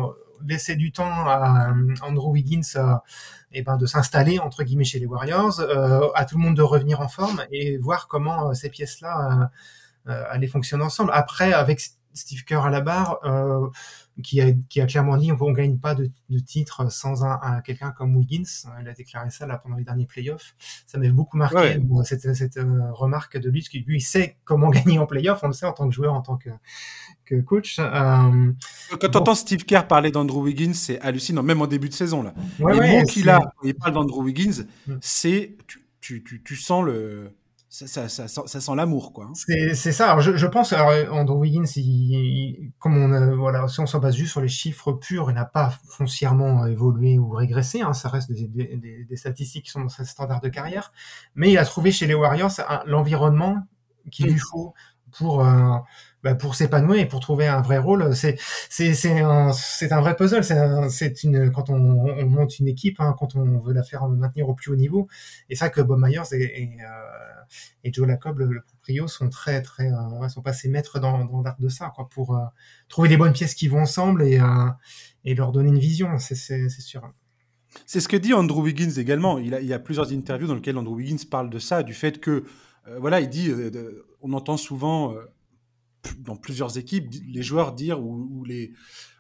[0.47, 2.63] laisser du temps à euh, Andrew Wiggins
[3.53, 5.61] et ben de s'installer entre guillemets chez les Warriors,
[6.15, 9.51] à tout le monde de revenir en forme et voir comment ces pièces-là
[10.07, 11.11] allaient fonctionner ensemble.
[11.15, 11.81] Après, avec
[12.15, 13.19] Steve Kerr à la barre
[14.23, 17.39] qui a, qui a clairement dit on ne gagne pas de, de titre sans un,
[17.43, 18.45] un quelqu'un comme Wiggins.
[18.81, 20.55] Il a déclaré ça là pendant les derniers playoffs.
[20.87, 22.05] Ça m'avait beaucoup marqué ouais.
[22.05, 25.41] cette, cette euh, remarque de lui, parce que lui il sait comment gagner en playoffs,
[25.43, 26.51] on le sait en tant que joueur, en tant que,
[27.25, 27.79] que coach.
[27.79, 28.53] Euh,
[29.01, 32.23] Quand tu entends Steve Kerr parler d'Andrew Wiggins, c'est hallucinant, même en début de saison
[32.23, 32.35] là.
[32.59, 34.95] Ouais, Les ouais, mots qu'il a, il parle d'Andrew Wiggins, mm.
[35.01, 37.33] c'est tu, tu, tu, tu sens le
[37.85, 39.27] ça, ça, ça, ça, sent l'amour, quoi.
[39.27, 39.33] Hein.
[39.35, 40.07] C'est ça.
[40.07, 43.87] Alors, je, je pense, alors, Andrew Wiggins, il, il, comme on a, voilà, si on
[43.87, 47.83] s'en base juste sur les chiffres purs, il n'a pas foncièrement évolué ou régressé.
[47.83, 50.91] Hein, ça reste des, des, des, statistiques qui sont dans sa standard de carrière.
[51.35, 52.53] Mais il a trouvé chez les Warriors
[52.87, 53.59] l'environnement
[54.11, 54.73] qu'il lui faut
[55.19, 55.77] pour euh,
[56.27, 58.13] bah, pour s'épanouir et pour trouver un vrai rôle.
[58.17, 58.37] C'est
[58.69, 60.43] c'est c'est un c'est un vrai puzzle.
[60.43, 60.59] C'est
[60.89, 64.49] c'est une quand on, on, monte une équipe, hein, quand on veut la faire maintenir
[64.49, 65.07] au plus haut niveau.
[65.51, 68.47] Et ça que Bob Myers et, et, euh, Joe Lacob, le,
[68.89, 72.35] le, sont très très euh, sont passés maîtres dans dans l'art de ça, quoi, pour
[72.35, 72.41] euh,
[72.89, 74.69] trouver les bonnes pièces qui vont ensemble et euh,
[75.25, 76.19] et leur donner une vision.
[76.19, 77.09] C'est c'est sûr.
[77.85, 79.39] C'est ce que dit Andrew Wiggins également.
[79.39, 81.95] Il, a, il y a plusieurs interviews dans lesquelles Andrew Wiggins parle de ça, du
[81.95, 82.45] fait que,
[82.99, 83.53] voilà, il dit,
[84.23, 85.15] on entend souvent
[86.19, 88.73] dans plusieurs équipes, les joueurs dire ou, ou, les,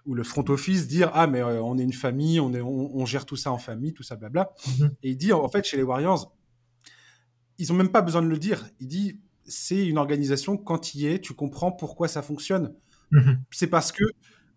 [0.04, 2.96] ou le front office dire ah mais euh, on est une famille, on, est, on,
[2.96, 4.52] on, gère tout ça en famille, tout ça blabla.
[4.66, 4.90] Mm -hmm.
[5.02, 6.32] Et il dit en fait chez les Warriors,
[7.58, 8.60] ils ont même pas besoin de le dire.
[8.80, 12.74] Il dit c'est une organisation quand il y est, tu comprends pourquoi ça fonctionne.
[13.10, 13.38] Mm -hmm.
[13.50, 14.04] C'est parce que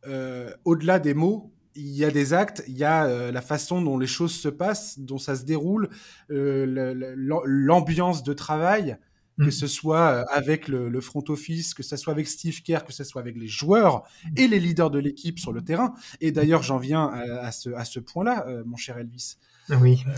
[0.07, 3.81] euh, au-delà des mots, il y a des actes, il y a euh, la façon
[3.81, 5.89] dont les choses se passent, dont ça se déroule,
[6.29, 8.97] l'ambiance de travail
[9.39, 9.51] que mm.
[9.51, 12.93] ce soit euh, avec le, le, front office, que ce soit avec Steve Kerr, que
[12.93, 14.03] ce soit avec les joueurs
[14.37, 15.93] et les leaders de l'équipe sur le terrain.
[16.21, 19.37] Et d'ailleurs, j'en viens à, à, ce, à ce point-là, euh, mon cher Elvis.
[19.69, 20.03] Oui.
[20.07, 20.11] Euh,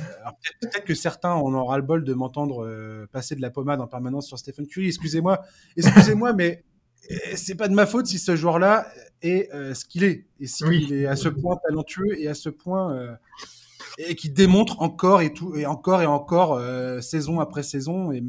[0.62, 3.81] Peut-être peut que certains en aura le bol de m'entendre euh, passer de la pommade
[3.81, 4.88] en permanence sur Stephen Curry.
[4.88, 5.41] Excusez-moi,
[5.77, 6.63] excusez-moi, mais
[7.10, 8.88] euh, c'est pas de ma faute si ce joueur-là
[9.21, 10.93] est euh, ce qu'il est et s'il oui.
[10.93, 13.13] est à ce point talentueux et à ce point euh,
[13.97, 18.23] et qui démontre encore et tout et encore et encore euh, saison après saison et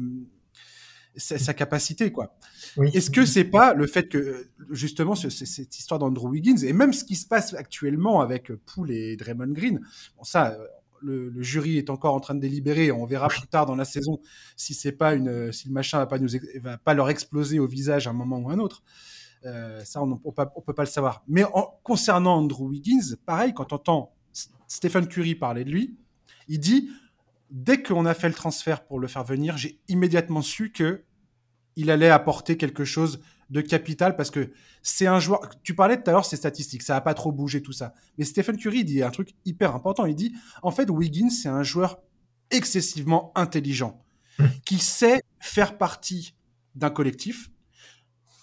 [1.15, 2.35] sa, sa capacité, quoi.
[2.77, 2.89] Oui.
[2.93, 6.93] Est-ce que c'est pas le fait que, justement, ce, cette histoire d'Andrew Wiggins, et même
[6.93, 9.79] ce qui se passe actuellement avec Poole et Draymond Green,
[10.17, 10.57] bon, ça,
[11.01, 13.85] le, le, jury est encore en train de délibérer, on verra plus tard dans la
[13.85, 14.19] saison
[14.55, 16.29] si c'est pas une, si le machin va pas nous,
[16.61, 18.83] va pas leur exploser au visage à un moment ou un autre.
[19.45, 20.31] Euh, ça, on, ne peut,
[20.65, 21.23] peut pas le savoir.
[21.27, 24.15] Mais en, concernant Andrew Wiggins, pareil, quand on entend
[24.67, 25.97] Stephen Curry parler de lui,
[26.47, 26.89] il dit
[27.53, 31.05] dès qu'on a fait le transfert pour le faire venir, j'ai immédiatement su que
[31.77, 35.49] il allait apporter quelque chose de capital parce que c'est un joueur.
[35.63, 37.93] Tu parlais tout à l'heure, c'est statistique, ça n'a pas trop bougé tout ça.
[38.17, 40.05] Mais Stephen Curry dit un truc hyper important.
[40.05, 41.99] Il dit en fait, Wiggins, c'est un joueur
[42.51, 44.03] excessivement intelligent.
[44.65, 46.35] qui sait faire partie
[46.75, 47.49] d'un collectif.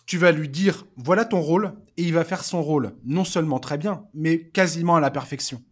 [0.06, 3.60] Tu vas lui dire voilà ton rôle et il va faire son rôle non seulement
[3.60, 5.62] très bien, mais quasiment à la perfection.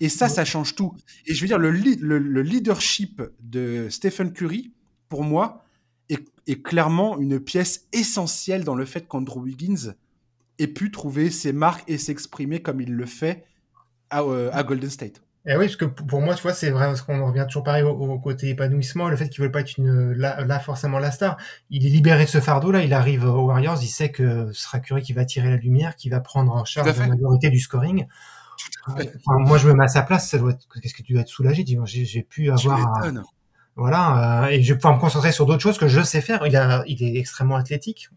[0.00, 0.94] Et ça, ça change tout.
[1.26, 4.72] Et je veux dire, le, le, leadership de Stephen Curry,
[5.08, 5.64] pour moi,
[6.08, 9.94] est, est, clairement une pièce essentielle dans le fait qu'Andrew Wiggins
[10.58, 13.44] ait pu trouver ses marques et s'exprimer comme il le fait
[14.10, 15.22] à, euh, à Golden State.
[15.48, 17.84] Et oui, parce que pour moi, tu vois, c'est vrai, parce qu'on revient toujours pareil
[17.84, 21.36] au, côté épanouissement, le fait qu'il veut pas être une, là, forcément la star.
[21.70, 24.80] Il est libéré de ce fardeau-là, il arrive aux Warriors, il sait que ce sera
[24.80, 28.06] Curry qui va tirer la lumière, qui va prendre en charge la majorité du scoring.
[29.26, 31.28] Moi, je me mets à sa place, ça doit être, qu'est-ce que tu dois être
[31.28, 33.02] soulagé, j'ai pu avoir,
[33.76, 36.46] voilà, euh, et je vais pouvoir me concentrer sur d'autres choses que je sais faire.
[36.46, 38.08] Il a, il est extrêmement athlétique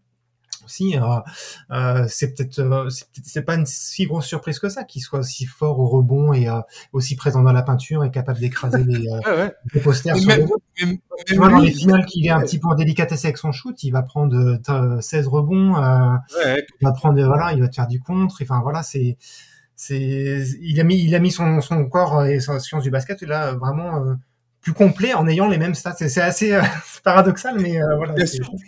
[0.64, 0.98] aussi.
[0.98, 1.02] Euh,
[1.72, 2.88] euh, c'est peut-être,
[3.26, 6.48] c'est pas une si grosse surprise que ça qu'il soit aussi fort au rebond et
[6.94, 9.06] aussi présent dans la peinture et capable d'écraser les,
[9.74, 10.16] les, posters.
[10.16, 10.48] sur même,
[10.82, 10.98] même,
[11.28, 13.84] tu vois, dans les finales qu'il est un petit peu en délicatesse avec son shoot,
[13.84, 14.60] il va prendre
[15.02, 18.38] 16 rebonds, il va prendre, voilà, il va te faire du contre.
[18.44, 19.18] Enfin voilà, c'est
[19.82, 23.22] c'est il a mis il a mis son, son corps et sa science du basket
[23.22, 24.16] là vraiment euh,
[24.60, 25.96] plus complet en ayant les mêmes stats.
[25.96, 26.62] C'est assez euh,
[27.06, 28.14] paradoxal mais euh, voilà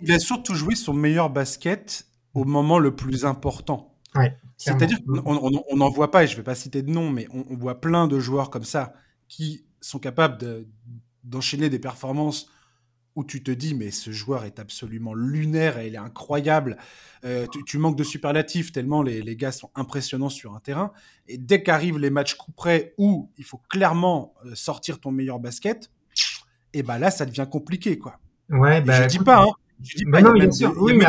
[0.00, 3.94] il a, surtout, joué son meilleur basket au moment le plus important.
[4.14, 7.56] Ouais, c'est-à-dire qu'on n'en voit pas et je vais pas citer de nom mais on,
[7.56, 8.94] voit plein de joueurs comme ça
[9.28, 10.38] qui sont capables
[11.24, 12.46] d'enchaîner des performances
[13.14, 16.78] où tu te dis mais ce joueur est absolument lunaire et il est incroyable.
[17.24, 20.92] Euh, tu, manques de superlatifs tellement les, les, gars sont impressionnants sur un terrain.
[21.28, 25.38] Et dès qu'arrivent les matchs coup près où il faut clairement euh, sortir ton meilleur
[25.38, 25.90] basket,
[26.74, 28.18] et eh ben là ça devient compliqué quoi.
[28.48, 30.20] Ouais, bah, je dis pas, hein, je dis pas.
[30.32, 30.74] bien sûr.
[30.78, 31.06] Oui, mais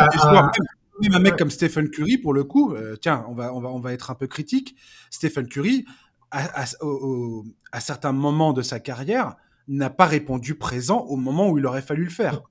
[1.02, 3.70] même, un mec comme Stephen Curry pour le coup, euh, tiens, on va on va
[3.70, 4.76] on va être un peu critique.
[5.10, 5.86] Stephen Curry
[6.32, 6.66] à, à,
[7.72, 9.36] à certains moments de sa carrière
[9.68, 12.42] n'a pas répondu présent au moment où il aurait fallu le faire.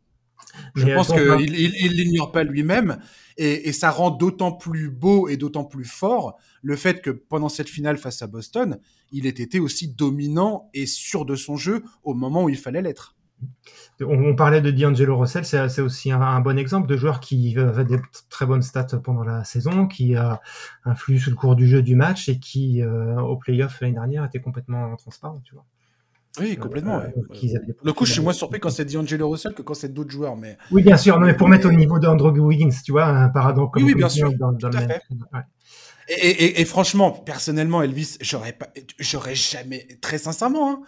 [0.75, 2.99] Je pense qu'il il l'ignore pas lui-même
[3.37, 7.69] et, ça rend d'autant plus beau et d'autant plus fort le fait que pendant cette
[7.69, 8.79] finale face à Boston,
[9.11, 12.83] il ait été aussi dominant et sûr de son jeu au moment où il fallait
[12.83, 13.17] l'être.
[14.01, 17.99] On, parlait de D'Angelo Russell, c'est aussi un, bon exemple de joueur qui avait des
[18.31, 20.41] très bonnes stats pendant la saison, qui a
[20.85, 24.25] influé sur le cours du jeu du match et qui, euh, au playoff l'année dernière,
[24.25, 25.65] était complètement transparent, tu vois.
[26.41, 27.01] Oui, complètement.
[27.01, 27.09] Euh,
[27.85, 30.37] le coup, je suis moins surpris quand c'est D'Angelo Russell que quand c'est d'autres joueurs.
[30.37, 30.57] Mais...
[30.71, 31.21] Oui, bien sûr.
[31.21, 34.09] Non, mais pour mettre au niveau d'Andrew Wiggins, tu vois, un paradoxe comme oui, bien
[34.09, 34.33] sûr.
[36.09, 38.69] Et, franchement, personnellement, Elvis, j'aurais pas,
[38.99, 40.81] j'aurais jamais, très sincèrement, hein,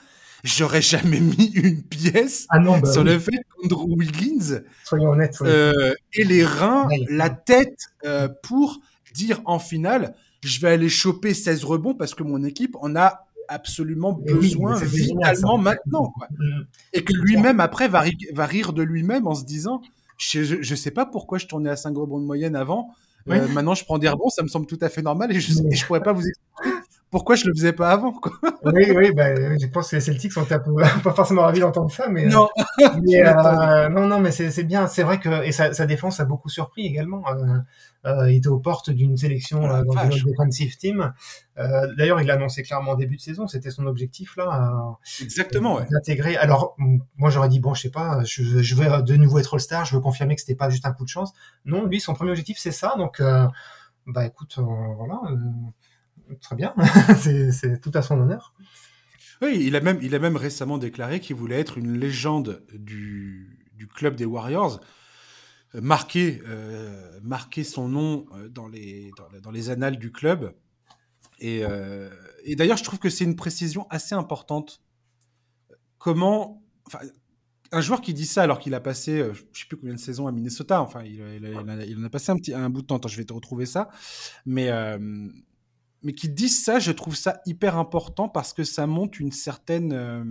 [0.45, 5.95] j'aurais jamais mis une pièce ah bah sur le fait qu'Andrew Wiggins Soyons honnêtes, euh,
[6.13, 8.81] et les reins, la tête euh, pour
[9.15, 13.27] dire en finale, je vais aller choper 16 rebonds parce que mon équipe en a
[13.49, 16.13] absolument besoin vitalement maintenant.
[16.39, 16.63] Mm.
[16.93, 19.83] Et que lui-même, après, va, va, rire de lui-même en se disant
[20.19, 22.91] Je ne sais pas pourquoi je tournais à 5 rebonds de moyenne avant.
[23.29, 25.63] Euh, maintenant, je prends des rebonds, ça me semble tout à fait normal et je
[25.63, 26.74] ne pourrais pas vous expliquer
[27.11, 28.13] pourquoi je le faisais pas avant.
[28.13, 28.33] Quoi?
[28.65, 30.61] oui, oui, bah, je pense que les Celtics sont pas
[31.15, 32.49] forcément ravis d'entendre ça, mais non,
[32.81, 34.87] euh, non, non, mais c'est bien.
[34.87, 37.23] C'est vrai que et sa, sa, défense a beaucoup surpris également.
[37.29, 37.59] Euh,
[38.07, 41.15] euh, il était aux portes d'une sélection oh euh, dans le defensive team.
[41.59, 43.47] Euh, D'ailleurs, il l'a annoncé clairement en début de saison.
[43.47, 44.97] C'était son objectif là.
[45.23, 45.77] Exactement.
[45.77, 45.87] Ouais.
[45.91, 46.37] D'intégrer.
[46.37, 46.77] Alors,
[47.17, 49.85] moi, j'aurais dit bon, je sais pas, je, je veux de nouveau être All-Star.
[49.85, 51.33] Je veux confirmer que c'était pas juste un coup de chance.
[51.65, 52.95] Non, lui, son premier objectif, c'est ça.
[52.99, 53.23] Donc,
[54.07, 55.21] bah écoute, voilà
[56.41, 56.75] très bien,
[57.19, 58.55] c'est tout à son honneur.
[59.43, 63.69] Oui, il a même, il a même récemment déclaré qu'il voulait être une légende du,
[63.75, 64.81] du club des Warriors,
[65.75, 69.11] euh, marquer, euh, marquer son nom euh, dans les,
[69.43, 70.55] dans, les annales du club.
[71.41, 71.63] Et,
[72.45, 74.81] et d'ailleurs, je trouve que c'est une précision assez importante.
[75.99, 76.63] Comment,
[77.71, 79.99] un joueur qui dit ça alors qu'il a passé, je ne sais plus combien de
[79.99, 82.97] saisons à Minnesota, enfin, il, il, en a passé un, petit, un bout de temps,
[82.97, 83.91] Attends, je vais te retrouver ça,
[84.47, 84.71] mais
[86.05, 89.93] mais qui disent ça, je trouve ça hyper important parce que ça montre une certaine.
[89.93, 90.23] Euh,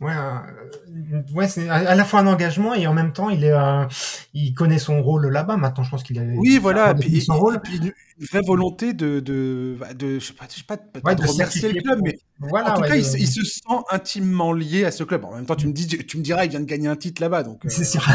[0.00, 3.52] ouais, euh, ouais c'est à la fois un engagement et en même temps, il est,
[3.52, 3.84] euh,
[4.32, 5.56] il connaît son rôle là-bas.
[5.56, 6.22] Maintenant, je pense qu'il a.
[6.22, 6.94] Oui, voilà.
[6.94, 7.60] Puis, son rôle.
[7.60, 11.72] puis une vraie volonté de, de, de je sais pas, je sais pas, de, remercier
[11.72, 15.02] le club, mais voilà, en tout cas, il, il, se sent intimement lié à ce
[15.02, 15.24] club.
[15.24, 17.20] En même temps, tu me dis, tu me diras, il vient de gagner un titre
[17.20, 17.62] là-bas, donc.
[17.66, 18.06] C'est sûr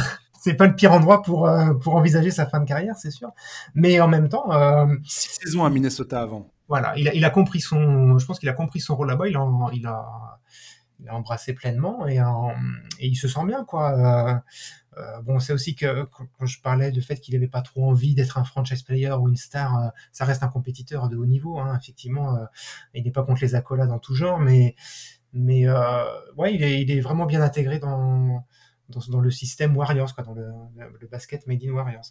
[0.41, 3.31] c'est pas le pire endroit pour euh, pour envisager sa fin de carrière, c'est sûr.
[3.75, 6.51] Mais en même temps, euh, six saisons à Minnesota avant.
[6.67, 9.27] Voilà, il a, il a compris son, je pense qu'il a compris son rôle là-bas.
[9.27, 10.39] Il a, il a,
[10.99, 13.91] il a embrassé pleinement et, et il se sent bien quoi.
[13.93, 14.35] Euh,
[14.97, 18.15] euh bon, c'est aussi que quand je parlais du fait qu'il n'avait pas trop envie
[18.15, 21.59] d'être un franchise player ou une star, euh, ça reste un compétiteur de haut niveau.
[21.59, 22.37] Hein, effectivement,
[22.93, 24.75] il n'est pas contre les accolades en tout genre, mais
[25.33, 26.03] Mais euh,
[26.37, 28.45] ouais, il est, il est vraiment bien intégré dans,
[28.89, 30.47] dans, dans le système Warriors, quoi, dans le,
[30.99, 32.03] le, basket Made in Warriors.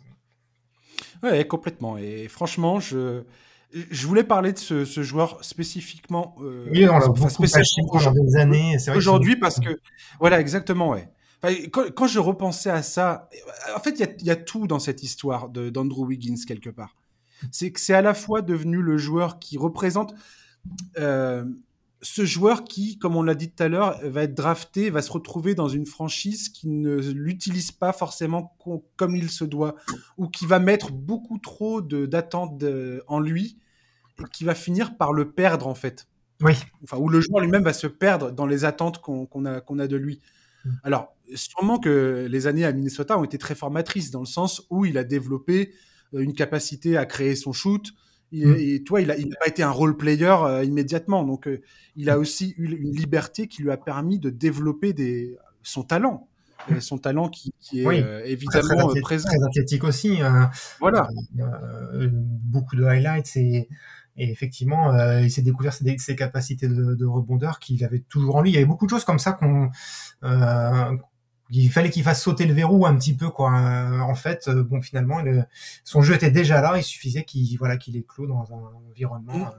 [1.22, 1.98] Ouais, complètement.
[1.98, 3.22] Et franchement, je,
[3.72, 6.36] je voulais parler de ce, ce joueur spécifiquement.
[6.40, 7.44] Euh, oui, on l'a beaucoup
[7.92, 8.76] pendant des années.
[8.94, 9.78] Aujourd'hui, parce que.
[10.20, 11.08] Voilà, exactement, ouais.
[11.70, 13.28] quand, quand, je repensais à ça,
[13.76, 16.96] en fait, il y, y a, tout dans cette histoire d'Andrew Wiggins, quelque part.
[17.52, 20.14] C'est que c'est à la fois devenu le joueur qui représente.
[20.98, 21.44] Euh,
[22.00, 25.10] ce joueur qui, comme on l'a dit tout à l'heure, va être drafté, va se
[25.10, 28.56] retrouver dans une franchise qui ne l'utilise pas forcément
[28.96, 29.74] comme il se doit,
[30.16, 32.64] ou qui va mettre beaucoup trop d'attentes
[33.08, 33.58] en lui,
[34.20, 36.08] et qui va finir par le perdre en fait.
[36.40, 36.54] Oui.
[36.84, 40.20] Enfin, où le joueur lui-même va se perdre dans les attentes qu'on a, de lui.
[40.64, 40.70] Mm.
[40.84, 44.84] Alors, sûrement que les années à Minnesota ont été très formatrices, dans le sens où
[44.84, 45.72] il a développé
[46.14, 47.92] euh, une capacité à créer son shoot,
[48.32, 48.54] Mm.
[48.58, 51.24] Et toi, il n'a il a pas été un role player euh, immédiatement.
[51.24, 51.62] Donc, euh,
[51.96, 52.20] il a mm.
[52.20, 56.28] aussi eu une liberté qui lui a permis de développer des, son talent.
[56.76, 59.28] Et son talent qui, qui est euh, évidemment très, présent.
[59.28, 60.18] Très athlétique aussi.
[60.80, 61.08] voilà.
[62.12, 63.68] beaucoup de highlights et,
[64.16, 68.42] et effectivement, il s'est découvert ses, ses capacités de, de, rebondeur qu'il avait toujours en
[68.42, 68.50] lui.
[68.50, 69.70] Il y avait beaucoup de choses comme ça qu'on
[71.50, 73.50] il fallait qu'il fasse sauter le verrou un petit peu quoi.
[73.50, 75.22] en fait, euh, bon finalement,
[75.84, 76.76] son jeu était déjà là.
[76.76, 79.38] Il suffisait qu'il voilà qu'il éclot dans un environnement.
[79.38, 79.50] Mmh.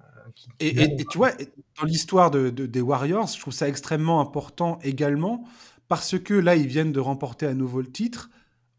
[0.00, 1.32] Euh, euh, et, tu vois,
[1.78, 5.44] dans l'histoire de, des Warriors, je trouve ça extrêmement important également
[5.88, 8.30] parce que là, ils viennent de remporter à nouveau le titre.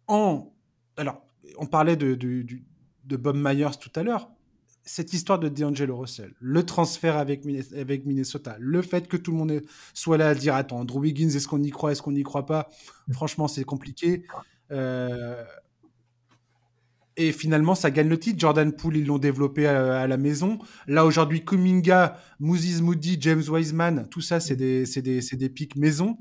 [0.08, 0.52] En
[0.96, 1.22] alors,
[1.58, 2.46] on parlait de, de,
[3.06, 4.30] de Bob Myers tout à l'heure
[4.90, 9.62] cette histoire de D'Angelo Russell, le transfert avec, Minnesota, le fait que tout le monde
[9.94, 12.48] soit là à dire attends, Drew Wiggins, est-ce qu'on y croit, est-ce qu'on n'y croit
[12.48, 12.70] pas?
[13.12, 14.24] Franchement, c'est compliqué.
[14.72, 15.44] Euh,
[17.18, 18.40] et finalement, ça gagne le titre.
[18.40, 20.58] Jordan Poole, ils l'ont développé à, la maison.
[20.88, 26.18] Là, aujourd'hui, Kuminga, Moses Moody, James Wiseman, tout ça, c'est des, des, des pics maison.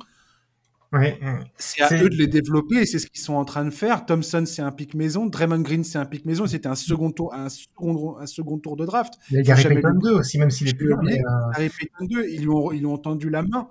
[1.57, 4.07] C'est à eux de les développer et c'est ce qu'ils sont en train de faire.
[4.07, 5.26] Thompson, c'est un pic maison.
[5.26, 6.47] Draymond Green, c'est un pic maison.
[6.47, 9.14] C'était un second tour, un second, un second tour de draft.
[9.30, 10.97] Il y a Gary Payton 2 aussi, même s'il est plus là.
[10.97, 13.68] Euh, Gary Payton 2, ils lui ont, ils ont tendu la main.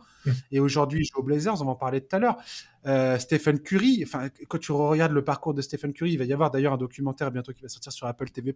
[0.51, 2.37] Et aujourd'hui, il joue aux Blazers, on va en parler tout à l'heure.
[2.85, 6.33] Euh, Stephen Curry, enfin, quand tu regardes le parcours de Stephen Curry, il va y
[6.33, 8.53] avoir d'ailleurs un documentaire bientôt qui va sortir sur Apple TV+,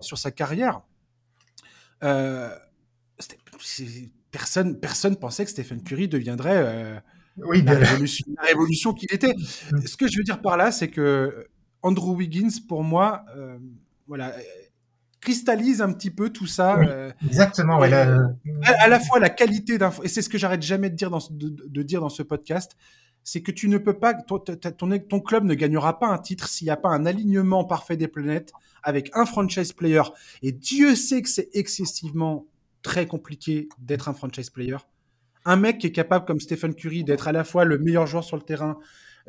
[0.00, 0.82] sur sa carrière.
[2.02, 2.50] Euh,
[4.30, 7.00] personne, personne pensait que Stephen Curry deviendrait euh,
[7.38, 9.34] oui, la, révolution, qu'il était.
[9.72, 9.86] Mm.
[9.86, 11.46] Ce que je veux dire par là, c'est que
[11.82, 13.58] Andrew Wiggins, pour moi, euh,
[14.06, 14.34] voilà,
[15.20, 16.78] cristallise un petit peu tout ça.
[16.78, 17.80] Euh, exactement.
[17.80, 21.22] à, la fois la qualité d'info, et c'est ce que j'arrête jamais de dire dans,
[21.30, 22.76] de, dire dans ce podcast,
[23.22, 26.48] c'est que tu ne peux pas, ton, ton, ton club ne gagnera pas un titre
[26.48, 30.02] s'il n'y a pas un alignement parfait des planètes avec un franchise player.
[30.42, 32.46] Et Dieu sait que c'est excessivement
[32.82, 34.76] très compliqué d'être un franchise player
[35.46, 38.24] un mec qui est capable, comme Stephen Curry, d'être à la fois le meilleur joueur
[38.24, 38.78] sur le terrain,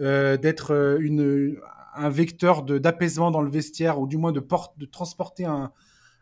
[0.02, 1.58] euh, d'être euh, une,
[1.96, 5.72] un vecteur d'apaisement dans le vestiaire, ou du moins de, porte, de transporter un,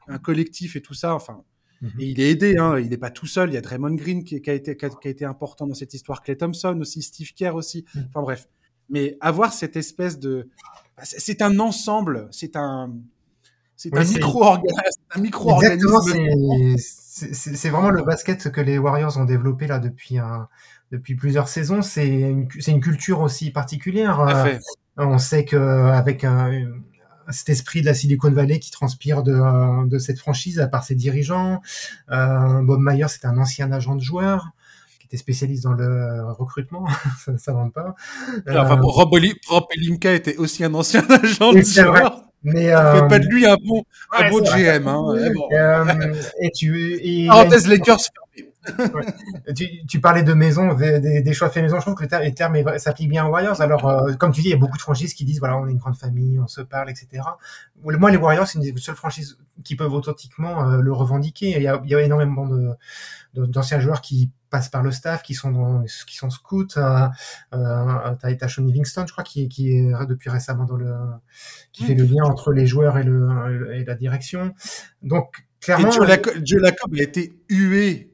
[0.07, 1.15] un collectif et tout ça.
[1.15, 1.43] Enfin,
[1.81, 1.91] mhm.
[1.99, 3.49] et il est aidé, hein, il n'est pas tout seul.
[3.49, 5.93] Il y a Draymond Green qui, qui, a été, qui, a, été important dans cette
[5.93, 7.85] histoire, Clay Thompson aussi, Steve Kerr aussi.
[7.95, 8.05] Mhm.
[8.09, 8.47] Enfin bref.
[8.89, 10.49] Mais avoir cette espèce de.
[11.01, 12.93] C'est un ensemble, c'est un.
[13.77, 15.01] C'est un micro-organisme.
[15.17, 15.61] Micro
[17.17, 20.49] c'est vraiment le basket que les Warriors ont développé là depuis un,
[20.91, 21.81] depuis plusieurs saisons.
[21.81, 24.19] C'est une, une culture aussi particulière.
[24.19, 24.57] Euh,
[24.97, 26.51] on sait que avec un,
[27.29, 30.95] cet esprit de la Silicon Valley qui transpire de, de cette franchise à part ses
[30.95, 31.61] dirigeants.
[32.11, 34.51] Euh, Bob Myers, c'est un ancien agent de joueur
[34.99, 36.87] qui était spécialiste dans le recrutement,
[37.37, 37.95] ça, ne pas.
[38.47, 39.09] Enfin, Rob,
[39.47, 42.25] Rob Pelinka était aussi un ancien agent de joueur.
[42.45, 43.01] Mais euh...
[43.01, 44.87] fait pas de lui un bon, un bon GM.
[44.87, 45.31] Hein.
[45.33, 45.49] Bon.
[45.51, 47.97] Euh, et tu, et, Parenthèse Lakers
[49.55, 51.77] tu, tu, parlais de maison, des, des, choix faits maison.
[51.77, 53.61] Je trouve que le terme, les termes s'appliquent bien aux Warriors.
[53.61, 55.67] Alors, euh, comme tu dis, il y a beaucoup de franchises qui disent voilà, on
[55.67, 57.23] est une grande famille, on se parle, etc.
[57.83, 61.51] Moi, les Warriors, c'est une des seules franchises qui peuvent authentiquement euh, le revendiquer.
[61.55, 62.71] Il y, a, il y a énormément de
[63.35, 66.77] d'anciens joueurs qui passent par le staff, qui sont dans, qui sont scouts.
[66.77, 67.07] Euh,
[67.53, 70.93] euh, t'as Sean Livingston, je crois, qui, qui est depuis récemment dans le,
[71.73, 74.53] qui fait le lien entre les joueurs et le et la direction.
[75.01, 75.91] Donc clairement, et
[76.43, 78.13] Joe Lacob a été hué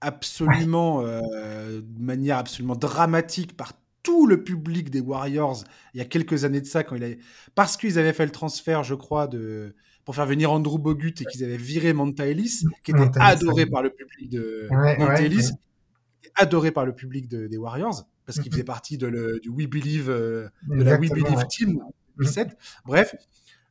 [0.00, 3.72] absolument euh, de manière absolument dramatique par
[4.02, 7.18] tout le public des Warriors il y a quelques années de ça quand il avait
[7.54, 9.74] parce qu'ils avaient fait le transfert je crois de
[10.06, 13.82] pour faire venir Andrew Bogut et qu'ils avaient viré Monta Ellis qui était adoré par
[13.82, 15.50] le public de ouais, Ellis
[16.36, 20.08] adoré par le public des Warriors parce qu'il faisait partie de le, du We Believe
[20.08, 21.80] euh, de la We Believe Team
[22.18, 22.54] 2007 mm-hmm.
[22.84, 23.14] bref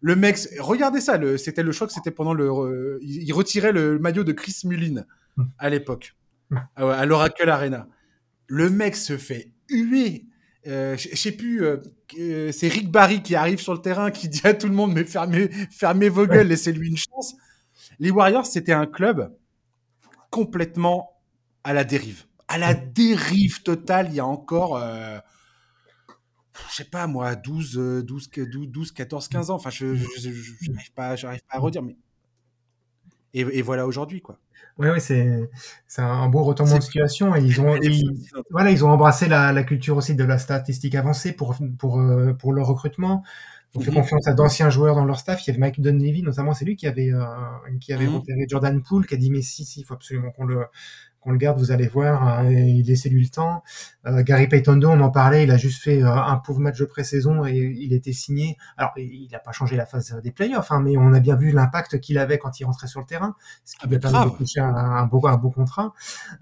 [0.02, 4.32] le mec regardez ça c'était le choc c'était pendant le il, retirait le maillot de
[4.32, 5.06] Chris Mullin
[5.38, 5.44] mm.
[5.58, 6.16] à l'époque
[6.76, 7.88] ah à l'Oracle Arena.
[8.48, 10.26] Le mec se fait huer.
[10.68, 11.78] Euh, je sais plus, euh,
[12.20, 14.94] euh, c'est Rick Barry qui arrive sur le terrain, qui dit à tout le monde
[14.94, 17.36] mais fermez, fermez vos gueules, laissez-lui une chance.
[18.00, 19.34] Les Warriors, c'était un club
[20.30, 21.22] complètement
[21.64, 22.26] à la dérive.
[22.50, 25.20] À la dérive totale, il y a encore, euh,
[26.70, 29.56] je sais pas moi, 12, 12, 12, 14, 15 ans.
[29.56, 31.96] Enfin, je n'arrive pas, pas à redire, mais.
[33.36, 34.40] Et, et voilà aujourd'hui, quoi.
[34.80, 37.78] Oui, oui, c'est un beau retournement de situation et ils ont
[38.50, 42.34] voilà ils ont embrassé la, la, culture aussi de la statistique avancée pour pour euh,
[42.34, 43.24] pour le recrutement.
[43.76, 45.46] On fait confiance à d'anciens joueurs dans leur staff.
[45.46, 47.26] Il y avait Mike Dunleavy notamment, c'est lui qui avait euh,
[47.82, 48.16] qui avait mmh.
[48.16, 50.66] repéré Jordan Poole, qui a dit mais si si, il faut absolument qu'on le
[51.22, 53.64] qu'on le garde, vous allez voir, laissez-lui le temps.
[54.06, 56.86] Euh, Gary Payton on en parlait, il a juste fait euh, un pauvre match de
[56.86, 58.58] pré-saison et il était signé.
[58.78, 61.52] Alors, il n'a pas changé la phase des playoffs, hein, mais on a bien vu
[61.52, 64.38] l'impact qu'il avait quand il rentrait sur le terrain, ce qui lui a permis de
[64.38, 65.94] toucher un, un, beau, un beau contrat.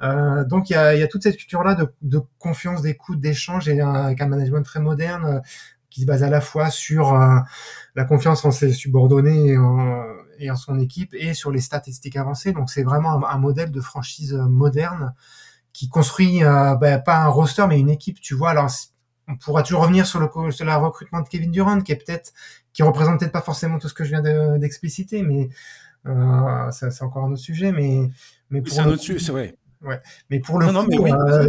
[0.04, 3.68] Euh, donc, il y a, y a, toute cette culture-là de, de, confiance, d'écoute, d'échange
[3.68, 5.40] et avec un management très moderne euh,
[5.90, 7.40] qui se base à la fois sur euh,
[7.96, 10.04] la confiance en ses subordonnés et en,
[10.40, 12.52] et en son équipe et sur les statistiques avancées.
[12.52, 15.14] Donc c'est vraiment un, modèle de franchise euh, moderne
[15.74, 18.20] qui construit euh, bah, pas un roster mais une équipe.
[18.20, 18.70] Tu vois, alors
[19.28, 22.34] on pourra toujours revenir sur le sur recrutement de Kevin Durant qui est peut-être
[22.74, 25.50] qui représente peut-être pas forcément tout ce que je viens d'expliciter, mais
[26.06, 27.72] euh, c'est encore un autre sujet.
[27.72, 28.12] Mais
[28.66, 29.56] c'est un autre sujet, c'est vrai.
[29.82, 30.00] Ouais.
[30.30, 31.12] Mais pour le coup, oui.
[31.12, 31.48] euh,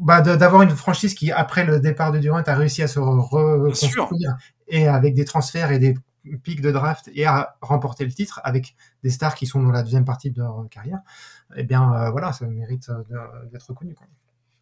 [0.00, 4.36] bah, d'avoir une franchise qui, après le départ de Durant, a réussi à se reconstruire
[4.68, 5.94] et avec des transferts et des
[6.42, 9.82] pic de draft et à remporter le titre avec des stars qui sont dans la
[9.82, 11.00] deuxième partie de leur carrière,
[11.56, 13.94] eh bien euh, voilà, ça mérite euh, d'être reconnu.
[13.94, 14.06] Quoi.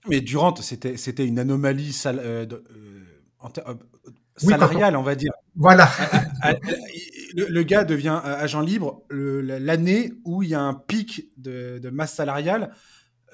[0.08, 3.74] Mais Durant, c'était c'était une anomalie sal, euh, de, euh,
[4.36, 5.32] salariale, oui, on va dire.
[5.56, 5.88] Voilà.
[7.34, 11.90] le, le, gars devient agent libre l'année où il y a un pic de, de
[11.90, 12.72] masse salariale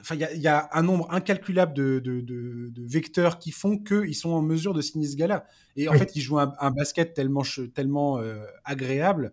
[0.05, 3.79] enfin, il y, y, a un nombre incalculable de, de, de, de vecteurs qui font
[3.79, 5.47] qu'ils sont en mesure de signer ce gars-là.
[5.77, 5.99] Et en oui.
[5.99, 7.43] fait, ils jouent un, un, basket tellement,
[7.75, 9.33] tellement euh, agréable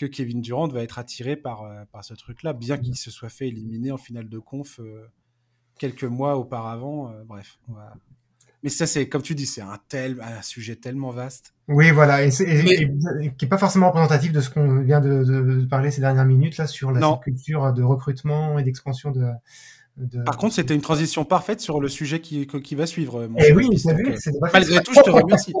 [0.00, 3.28] que Kevin Durant va être attiré par, euh, par ce truc-là, bien qu'il se soit
[3.28, 5.06] fait éliminer en finale de conf euh,
[5.78, 7.10] quelques mois auparavant.
[7.10, 7.92] Euh, bref, voilà.
[8.62, 11.54] Mais ça, c'est comme tu dis, c'est un tel, un sujet tellement vaste.
[11.68, 13.26] Oui, voilà, et, et, Mais...
[13.26, 16.26] et qui est pas forcément représentatif de ce qu'on vient de, de, parler ces dernières
[16.26, 19.26] minutes là sur la culture de recrutement et d'expansion de,
[20.00, 20.22] de...
[20.22, 23.26] Par contre, c'était une transition parfaite sur le sujet qui, qui va suivre.
[23.26, 24.16] Mon Et oui, vu,
[24.52, 25.52] malgré tout, je te remercie.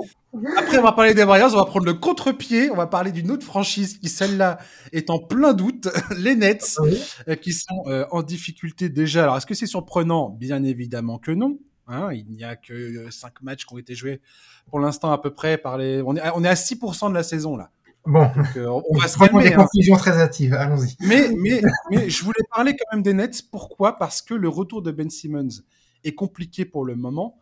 [0.56, 3.30] Après, on va parler des Warriors, on va prendre le contre-pied, on va parler d'une
[3.30, 4.58] autre franchise qui, celle-là,
[4.92, 6.98] est en plein doute, les Nets, oui.
[7.28, 9.24] euh, qui sont euh, en difficulté déjà.
[9.24, 10.30] Alors, est-ce que c'est surprenant?
[10.30, 11.58] Bien évidemment que non.
[11.86, 14.20] Hein, il n'y a que 5 matchs qui ont été joués
[14.68, 16.00] pour l'instant à peu près par les.
[16.06, 17.70] On est, on est à 6% de la saison là.
[18.06, 19.44] Bon, Donc, euh, on va se calmer.
[19.44, 19.56] des hein.
[19.56, 20.54] conclusions très hâtives.
[20.54, 20.96] Allons-y.
[21.00, 23.42] Mais, mais, mais je voulais parler quand même des Nets.
[23.50, 23.98] Pourquoi?
[23.98, 25.62] Parce que le retour de Ben Simmons
[26.04, 27.38] est compliqué pour le moment.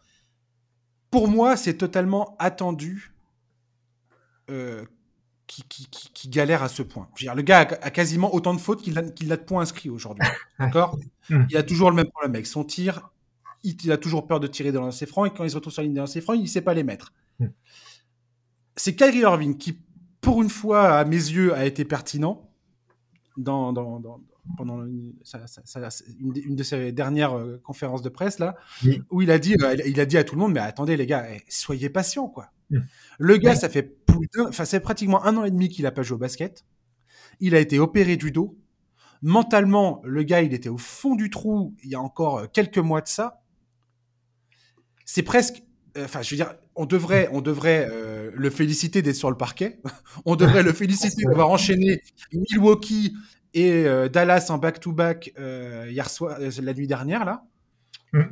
[1.10, 3.14] Pour moi, c'est totalement attendu
[4.50, 4.84] euh,
[5.46, 7.08] qui, qui, qui, qui, galère à ce point.
[7.14, 9.36] Je veux dire, le gars a, a quasiment autant de fautes qu'il a, qu a,
[9.36, 10.26] de points inscrits aujourd'hui.
[10.58, 10.98] D'accord?
[11.30, 11.44] Hmm.
[11.50, 13.10] Il a toujours le même problème avec son tir.
[13.62, 15.74] Il, il, a toujours peur de tirer dans ses francs et quand il se retrouve
[15.74, 17.12] sur la ligne de ses francs, il ne sait pas les mettre.
[17.38, 17.48] Hmm.
[18.76, 19.78] C'est Kyrie Irving qui
[20.20, 22.50] pour une fois, à mes yeux, a été pertinent
[23.36, 24.20] dans, dans, dans
[24.56, 25.14] pendant une,
[26.56, 28.56] de ses dernières euh, conférences de presse là,
[29.10, 31.06] où il a dit, euh, il a dit à tout le monde, mais attendez les
[31.06, 32.50] gars, eh, soyez patients quoi.
[32.70, 32.78] Oui.
[33.18, 36.02] Le gars, ça fait plus enfin c'est pratiquement un an et demi qu'il a pas
[36.02, 36.64] joué au basket.
[37.40, 38.58] Il a été opéré du dos.
[39.22, 42.78] Mentalement, le gars, il était au fond du trou il y a encore euh, quelques
[42.78, 43.42] mois de ça.
[45.04, 45.62] C'est presque
[46.04, 49.80] enfin, je veux dire, on devrait, on devrait euh, le féliciter d'être sur le parquet.
[50.24, 53.14] on devrait le féliciter d'avoir enchaîné Milwaukee
[53.54, 57.44] et euh, Dallas en back-to-back -back, hier soir, la nuit dernière là.
[58.12, 58.22] Mm.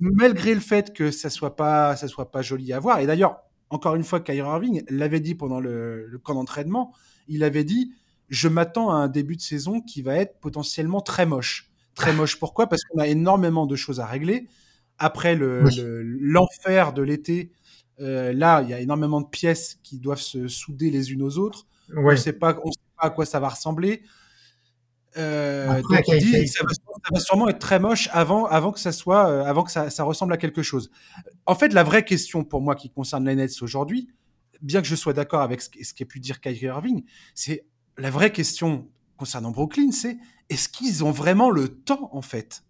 [0.00, 3.00] Malgré le fait que ça soit pas, ça soit pas joli à voir.
[3.00, 6.94] Et d'ailleurs, encore une fois, Kyrie Irving l'avait dit pendant le, le camp d'entraînement.
[7.28, 7.92] Il avait dit,
[8.30, 11.70] je m'attends à un début de saison qui va être potentiellement très moche.
[11.94, 12.38] Très moche.
[12.38, 12.66] Pourquoi?
[12.66, 14.48] Parce qu'on a énormément de choses à régler
[14.98, 16.94] après l'enfer le, oui.
[16.94, 17.52] de l'été,
[18.00, 21.38] euh, là, il y a énormément de pièces qui doivent se souder les unes aux
[21.38, 21.66] autres.
[21.90, 22.02] Ouais.
[22.04, 22.56] On ne sait pas
[22.98, 24.02] à quoi ça va ressembler.
[25.16, 26.80] Euh, Après, donc il dit ça va, ça
[27.12, 30.02] va, sûrement être très moche avant, avant que ça soit, euh, avant que ça, ça,
[30.02, 30.90] ressemble à quelque chose.
[31.46, 34.08] En fait, la vraie question pour moi qui concerne les Nets aujourd'hui,
[34.60, 37.64] bien que je sois d'accord avec ce, ce qu'a pu dire Kyrie Irving, c'est
[37.96, 40.18] la vraie question concernant Brooklyn, c'est
[40.48, 42.63] est-ce qu'ils ont vraiment le temps en fait?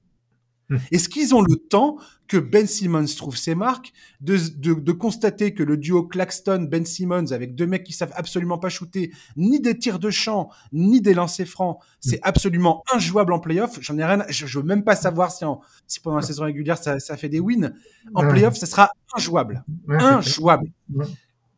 [0.92, 1.96] Est-ce qu'ils ont le temps
[2.26, 7.54] que Ben Simmons trouve ses marques, de, de, constater que le duo Claxton-Ben Simmons, avec
[7.54, 11.46] deux mecs qui savent absolument pas shooter ni des tirs de champ, ni des lancers
[11.46, 12.28] francs, c'est hmm.
[12.28, 13.78] absolument injouable en playoff?
[13.80, 15.44] J'en ai rien, je, veux même pas savoir si,
[15.86, 17.72] si pendant la saison régulière ça, ça fait des wins.
[18.14, 19.64] En playoff, ça sera injouable.
[19.88, 20.70] injouable.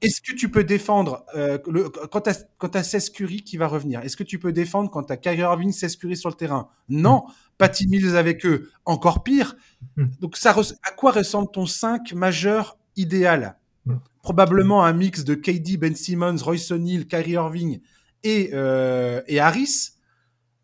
[0.02, 4.00] Est-ce que tu peux défendre euh, le, quand tu as, as Curry qui va revenir
[4.02, 6.68] Est-ce que tu peux défendre quand tu as Kyrie Irving, Cesc Curry sur le terrain?
[6.88, 7.24] Non.
[7.58, 9.56] Patty Mills avec eux, encore pire.
[9.96, 10.06] Mm.
[10.20, 13.58] Donc, ça, à quoi ressemble ton 5 majeur idéal?
[13.86, 13.96] Mm.
[14.22, 17.80] Probablement un mix de KD, Ben Simmons, Royce O'Neal, Kyrie Irving
[18.24, 19.92] et, euh, et Harris.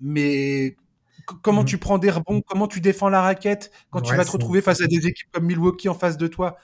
[0.00, 0.76] Mais
[1.42, 2.42] comment tu prends des rebonds?
[2.42, 5.46] Comment tu défends la raquette quand tu vas te retrouver face à des équipes comme
[5.46, 6.56] Milwaukee en face de toi?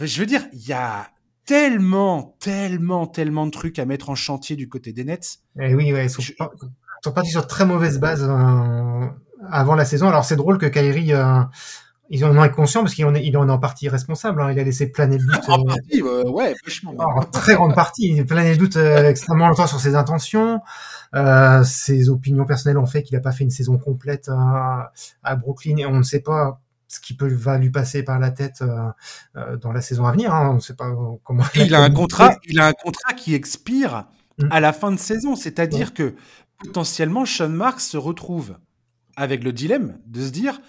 [0.00, 1.08] Je veux dire, il y a
[1.44, 5.40] tellement, tellement, tellement de trucs à mettre en chantier du côté des Nets.
[5.60, 8.28] Et eh oui, ouais, ils sont, sont partis sur très mauvaise base
[9.50, 10.08] avant la saison.
[10.08, 11.40] Alors c'est drôle que Kyrie, euh,
[12.10, 14.42] ils en ont conscient parce qu'il en est, il en est en partie responsable.
[14.42, 14.52] Hein.
[14.52, 15.48] Il a laissé planer le doute.
[15.48, 16.54] en euh, partie, ouais,
[16.98, 20.60] En très grande partie, il a plané le doute extrêmement longtemps sur ses intentions.
[21.64, 25.76] ses opinions personnelles ont fait qu'il n'a pas fait une saison complète à, à Brooklyn
[25.76, 26.60] et on ne sait pas
[26.90, 28.90] ce qui peut va lui passer par la tête euh,
[29.36, 30.34] euh, dans la saison à venir.
[30.34, 30.50] Hein.
[30.50, 30.90] On ne sait pas
[31.22, 31.44] comment.
[31.54, 32.36] Il a un contrat.
[32.48, 34.06] Il a un contrat qui expire
[34.38, 34.48] mm.
[34.50, 36.14] à la fin de saison, c'est-à-dire que
[36.58, 38.56] potentiellement Sean Marks se retrouve
[39.16, 40.60] avec le dilemme de se dire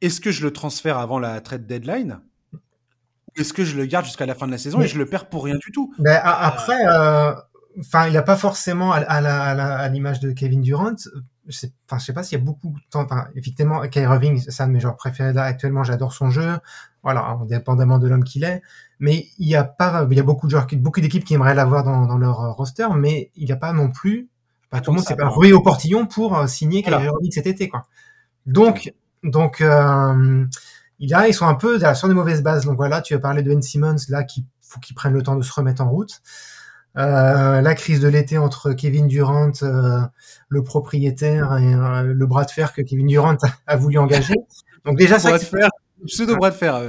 [0.00, 2.20] est-ce que je le transfère avant la trade deadline
[3.36, 5.28] est-ce que je le garde jusqu'à la fin de la saison et je le perds
[5.28, 5.94] pour rien du tout?
[5.98, 7.32] Mais après, euh,
[7.78, 10.96] enfin, il n'a pas forcément à, l'image de Kevin Durant
[11.46, 13.06] je sais, je sais pas s'il y a beaucoup de temps.
[13.34, 15.82] Effectivement, Kyrie Irving, c'est un de mes joueurs préférés là actuellement.
[15.82, 16.58] J'adore son jeu.
[17.02, 18.62] Voilà, indépendamment de l'homme qu'il est.
[19.00, 21.54] Mais il y a pas, il y a beaucoup de joueurs, beaucoup d'équipes qui aimeraient
[21.54, 24.28] l'avoir dans, dans leur euh, roster, mais il n'y a pas non plus.
[24.70, 27.46] Pas tout le monde s'est pas rué au portillon pour euh, signer Kyrie Irving cet
[27.46, 27.84] été, quoi.
[28.46, 30.46] Donc, donc, euh,
[30.98, 32.64] il a, ils sont un peu sur des mauvaises bases.
[32.64, 35.36] Donc voilà, tu as parlé de Ben Simmons là, qui faut qu'il prenne le temps
[35.36, 36.22] de se remettre en route.
[36.96, 40.00] Euh, la crise de l'été entre Kevin Durant, euh,
[40.48, 44.34] le propriétaire, et euh, le bras de fer que Kevin Durant a, voulu engager.
[44.84, 45.68] Donc déjà ça, de fer,
[46.06, 46.80] pseudo bras de fer.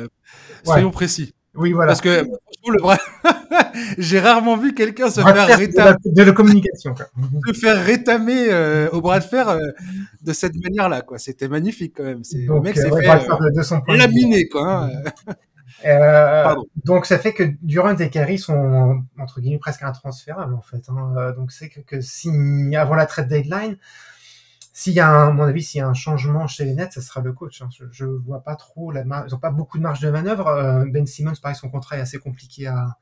[0.64, 1.34] Soyons précis.
[1.56, 1.90] Oui, voilà.
[1.90, 2.26] Parce que
[2.68, 2.80] le
[3.98, 6.96] j'ai rarement vu quelqu'un se faire rétamer de, la communication,
[7.48, 9.58] se faire rétamer au bras de fer
[10.22, 11.18] de cette manière-là, quoi.
[11.18, 12.22] C'était magnifique quand même.
[12.34, 14.86] le mec s'est fait laminer, quoi.
[14.86, 14.90] Hein.
[15.86, 20.84] Euh, donc ça fait que Durant et Carey sont entre guillemets presque intransférables en fait.
[20.90, 21.14] Hein.
[21.18, 22.30] Euh, donc c'est que, si
[22.76, 23.78] avant la trade deadline,
[24.74, 26.94] s'il y a un, à mon avis, s'il y a un changement chez les Nets,
[26.94, 27.62] ça sera le coach.
[27.62, 27.70] Hein.
[27.92, 30.48] Je, ne vois pas trop la ils ont pas beaucoup de marge de manœuvre.
[30.48, 32.98] Euh, ben Simmons, pareil, son contrat est assez compliqué à,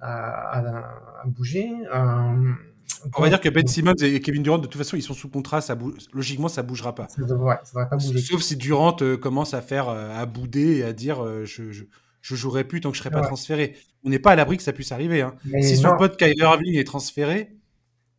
[0.00, 1.70] à, à, bouger.
[1.92, 5.28] on va dire que Ben Simmons et Kevin Durant, de toute façon, ils sont sous
[5.28, 5.60] contrat.
[5.60, 5.78] Ça
[6.12, 7.06] Logiquement, ça bougera pas.
[7.08, 8.18] Ça devrait, ça devrait pas bouger.
[8.18, 11.84] Sauf si Durant commence à faire, à bouder et à dire, je
[12.26, 13.76] je jouerai plus tant que je serai pas transféré.
[14.02, 15.22] On n'est pas à l'abri que ça puisse arriver.
[15.22, 15.36] Hein.
[15.60, 17.56] Si son pote Kyler Irving est transféré.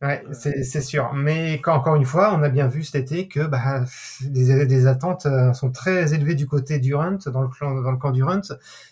[0.02, 1.12] Ouais, c'est sûr.
[1.14, 3.84] Mais encore une fois, on a bien vu cet été que bah,
[4.22, 8.12] des, attentes euh, sont très élevées du côté Durant, dans le, clan, dans le camp
[8.12, 8.42] Durant,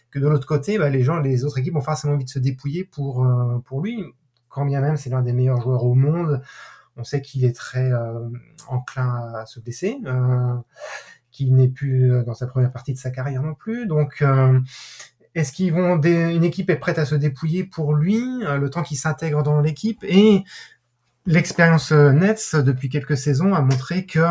[0.09, 2.39] que de l'autre côté, bah, les gens, les autres équipes ont forcément envie de se
[2.39, 4.03] dépouiller pour, euh, pour lui.
[4.49, 6.41] Quand bien même c'est l'un des meilleurs joueurs au monde,
[6.95, 8.29] on sait qu'il est très euh,
[8.67, 9.99] enclin à se blesser
[11.35, 13.87] qui n'est plus euh, dans sa première partie de sa carrière non plus.
[13.87, 14.59] Donc, euh,
[15.35, 18.83] est-ce qu'ils vont une équipe est prête à se dépouiller pour lui euh, le temps
[18.83, 20.45] qu'il s'intègre dans l'équipe et
[21.25, 24.21] l'expérience Nets depuis quelques saisons a montré que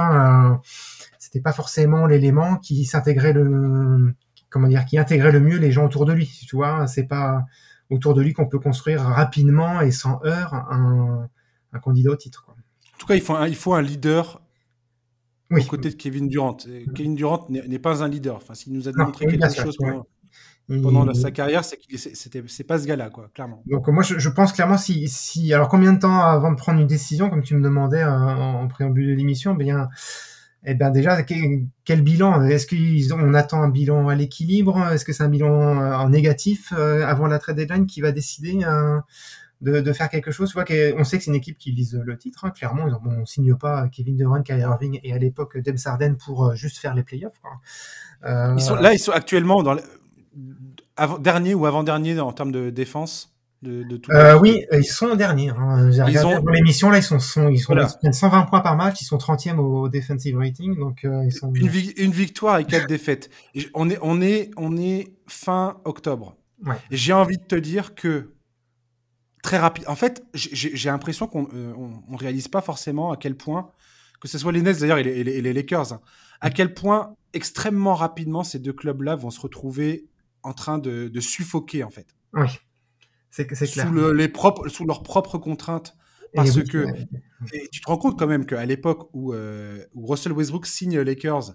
[1.18, 4.14] c'était pas forcément l'élément qui s'intégrait le
[4.51, 6.30] comment dire qui intégrait le mieux les gens autour de lui.
[6.47, 7.45] Tu vois, c'est pas
[7.90, 11.28] autour de lui qu'on peut construire rapidement et sans heurts un,
[11.72, 12.45] un candidat au titre.
[12.45, 12.55] Quoi.
[12.95, 14.40] En tout cas, il faut un, il faut un leader
[15.51, 15.66] oui.
[15.66, 16.57] côté de Kevin Durant.
[16.95, 18.36] Kevin Durant n'est pas un leader.
[18.36, 19.76] Enfin, s'il nous a démontré quelque chose
[20.69, 23.62] pendant, sa carrière, c'est qu'il c'est pas ce gars-là, quoi, clairement.
[23.67, 26.87] Donc moi, je, pense clairement si, si, alors combien de temps avant de prendre une
[26.87, 29.89] décision, comme tu me demandais euh, en, préambule de l'émission, bien,
[30.65, 32.45] eh bien déjà, quel, bilan?
[32.45, 34.89] Est-ce qu'on attend un bilan à l'équilibre?
[34.93, 38.12] Est-ce que c'est un bilan euh, en négatif euh, avant la trade deadline qui va
[38.12, 38.61] décider
[39.61, 40.49] de, faire quelque chose?
[40.49, 40.65] Tu vois
[40.99, 42.87] on sait que c'est une équipe qui vise le titre, hein, clairement.
[43.05, 46.79] on ne signe pas Kevin Durant, Kyrie Irving et à l'époque Deb Sarden pour juste
[46.79, 47.43] faire les playoffs.
[48.25, 49.83] Euh, ils sont, là, ils sont actuellement dans le,
[51.20, 53.30] dernier ou avant-dernier en termes de défense.
[53.62, 55.49] De, tout euh, oui, ils sont derniers.
[55.49, 55.91] Hein.
[55.91, 56.45] Ils ont...
[56.49, 57.74] l'émission, là, ils sont, sont ils sont
[58.12, 60.78] 120 points par match, ils sont 30e au, defensive rating.
[60.78, 61.51] Donc, ils sont...
[61.55, 63.30] une, victoire et quatre défaites.
[63.72, 66.37] on, est, on, est, on est fin octobre.
[66.91, 68.35] J'ai envie de te dire que
[69.45, 69.85] très rapide.
[69.87, 73.70] En fait, j'ai l'impression qu'on ne euh, réalise pas forcément à quel point,
[74.20, 76.01] que ce soit les Nets d'ailleurs et, les Lakers, hein,
[76.41, 80.07] à quel point extrêmement rapidement ces deux clubs-là vont se retrouver
[80.45, 82.07] en train de, suffoquer en fait.
[82.32, 82.47] Oui,
[83.30, 83.88] c'est clair.
[83.88, 85.97] Sous, les propres, sous leurs propres contraintes.
[86.34, 86.86] Parce que
[87.70, 91.05] tu te rends compte quand même qu'à l'époque où, euh, où, Russell Westbrook signe les
[91.05, 91.55] Lakers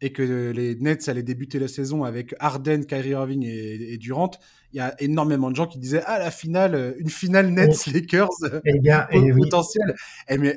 [0.00, 0.22] et que
[0.52, 4.30] les Nets allaient débuter la saison avec Harden, Kyrie Irving et, Durant,
[4.72, 8.28] il y a énormément de gens qui disaient ah la finale, une finale Nets Lakers
[8.64, 9.08] et bien,
[9.38, 9.94] potentiel.
[10.28, 10.56] Et mais,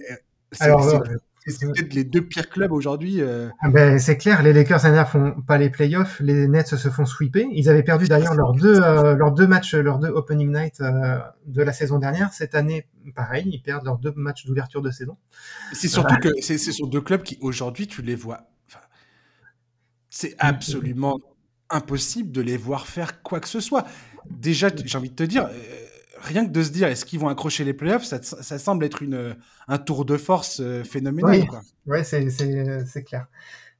[0.59, 1.03] Alors,
[1.47, 3.21] c'est peut-être les deux pires clubs aujourd'hui.
[3.21, 3.49] Euh.
[3.61, 7.05] Ah ben, c'est clair, les Lakers ne font pas les playoffs, les Nets se font
[7.05, 7.45] sweeper.
[7.51, 11.19] Ils avaient perdu d'ailleurs leurs deux, euh, leurs deux matchs, leurs deux opening night euh,
[11.45, 12.33] de la saison dernière.
[12.33, 15.17] Cette année, pareil, ils perdent leurs deux matchs d'ouverture de saison.
[15.73, 18.41] C'est surtout que c'est sur deux clubs qui aujourd'hui tu les vois.
[20.09, 21.19] c'est absolument
[21.69, 23.85] impossible de les voir faire quoi que ce soit.
[24.29, 25.47] Déjà, j'ai envie de te dire
[26.25, 29.01] rien que de se dire est-ce qu'ils vont accrocher les playoffs, ça, ça semble être
[29.01, 29.35] une,
[29.67, 31.39] un tour de force euh, phénoménal.
[31.39, 31.47] Oui,
[31.85, 33.27] ouais, c'est, c'est, clair.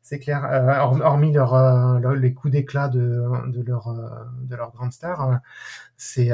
[0.01, 0.45] C'est clair.
[0.45, 3.93] Euh, hormis leur, euh, les coups d'éclat de, de, leur,
[4.41, 5.39] de leur grande star,
[5.97, 6.29] c'est.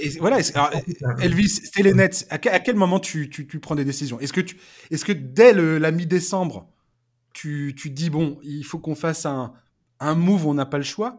[0.00, 0.38] Et voilà,
[1.20, 2.26] Elvis, c'était les Nets.
[2.30, 4.18] À, quel moment tu, tu, tu, prends des décisions?
[4.20, 4.56] Est-ce que, tu,
[4.90, 6.68] est-ce que dès le, la mi-décembre,
[7.32, 9.52] tu, tu dis bon, il faut qu'on fasse un,
[10.00, 11.18] un move, on n'a pas le choix?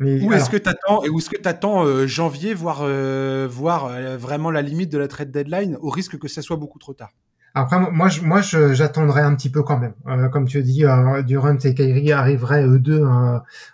[0.00, 3.48] Où est-ce que tu attends, et où est-ce que tu attends euh, janvier, voire, euh,
[3.50, 6.78] voir euh, vraiment la limite de la trade deadline, au risque que ça soit beaucoup
[6.78, 7.10] trop tard?
[7.58, 9.94] Après, moi, je, moi, j'attendrai un petit peu quand même.
[10.30, 10.84] comme tu dis,
[11.24, 13.02] Durant et Kyrie arriveraient eux deux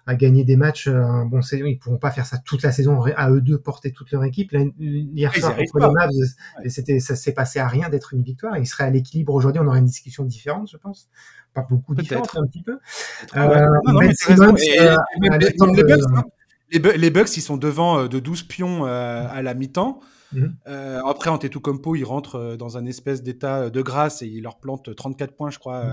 [0.06, 0.88] à gagner des matchs.
[0.88, 4.12] bon, c'est, ils pourront pas faire ça toute la saison à eux deux porter toute
[4.12, 4.54] leur équipe.
[4.78, 8.56] hier soir contre les Mavs, c'était, ça s'est passé à rien d'être une victoire.
[8.56, 9.60] Ils seraient à l'équilibre aujourd'hui.
[9.60, 11.08] On aurait une discussion différente, je pense
[11.54, 12.78] pas beaucoup différente un petit peu.
[16.70, 20.00] les, Bucks, ils sont devant euh, de 12 pions euh, à la mi-temps.
[20.32, 20.56] Mhm.
[20.66, 24.94] Euh, après, Antetokounmpo, il rentre dans un espèce d'état de grâce et il leur plante
[24.94, 25.90] 34 points, je crois, mhm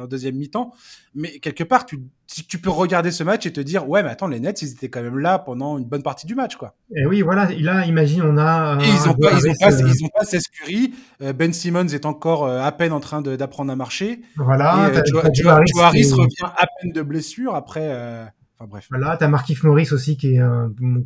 [0.00, 0.72] en deuxième mi-temps.
[1.14, 2.00] Mais quelque part, tu,
[2.48, 4.88] tu peux regarder ce match et te dire, ouais, mais attends, les Nets, ils étaient
[4.88, 6.74] quand même là pendant une bonne partie du match, quoi.
[6.96, 8.78] Et oui, voilà, là, imagine, on a.
[8.80, 10.94] Et ils n'ont pas, ils ont pas, ils ont pas Curry.
[11.20, 14.20] Euh, ben Simmons est encore euh, à peine en train d'apprendre à marcher.
[14.36, 14.90] Voilà.
[14.92, 15.02] Et, euh,
[15.34, 18.32] Joe, Harris revient à peine de blessure après.
[18.62, 18.86] Enfin, bref.
[18.90, 20.42] Voilà, t'as Markif Morris aussi qui est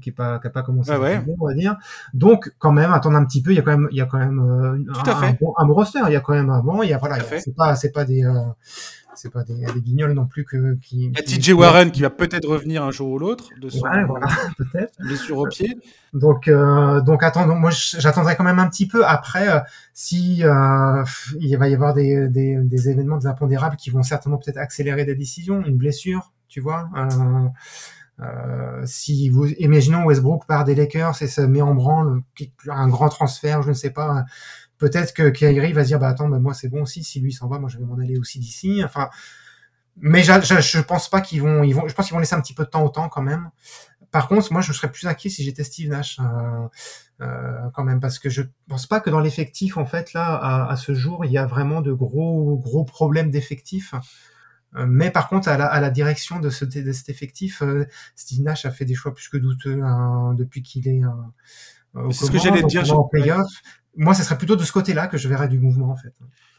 [0.01, 1.23] qui est pas qui a pas commencé à ouais.
[1.41, 1.77] on va dire.
[2.13, 4.07] Donc quand même attendre un petit peu, il y a quand même il y a
[4.07, 6.91] quand même un, un, bon, un, roster, il y a quand même un bon, il
[6.91, 8.25] y a voilà, c'est pas c'est pas des
[9.17, 11.07] c'est pas des, des, guignols non plus que qui.
[11.07, 13.81] Il y a TJ Warren qui va peut-être revenir un jour ou l'autre de son
[13.81, 14.27] ouais, voilà,
[14.59, 15.79] peut-être blessure au pied.
[16.13, 19.61] Donc euh, donc attends, moi j'attendrai quand même un petit peu après euh,
[19.95, 21.03] si euh,
[21.41, 25.05] il va y avoir des, des, des, événements des impondérables qui vont certainement peut-être accélérer
[25.05, 26.89] des décisions, une blessure, tu vois.
[26.97, 27.49] Euh,
[28.21, 32.23] euh, si vous imaginons Westbrook part des Lakers et se met en branle
[32.69, 34.25] un grand transfert, je ne sais pas,
[34.79, 37.33] peut-être que Kyrie va se dire bah attends bah, moi c'est bon aussi si lui
[37.33, 39.09] s'en va moi je vais m'en aller aussi d'ici enfin
[39.99, 42.35] mais je, je, je pense pas qu'ils vont ils vont je pense qu'ils vont laisser
[42.35, 43.51] un petit peu de temps au temps quand même
[44.11, 46.69] par contre moi je serais plus inquiet si j'étais Steve Nash euh,
[47.23, 50.71] euh, quand même parce que je pense pas que dans l'effectif en fait là à,
[50.71, 53.99] à, ce jour il y a vraiment de gros gros problèmes d'effectif euh,
[54.75, 58.43] mais par contre, à la, à la direction de, ce, de cet effectif, euh, Steve
[58.43, 62.31] Nash a fait des choix plus que douteux hein, depuis qu'il est euh, C'est ce
[62.31, 62.93] que j'allais dire.
[62.93, 63.51] En playoff
[63.97, 66.13] moi, ce serait plutôt de ce côté-là que je verrais du mouvement, en fait.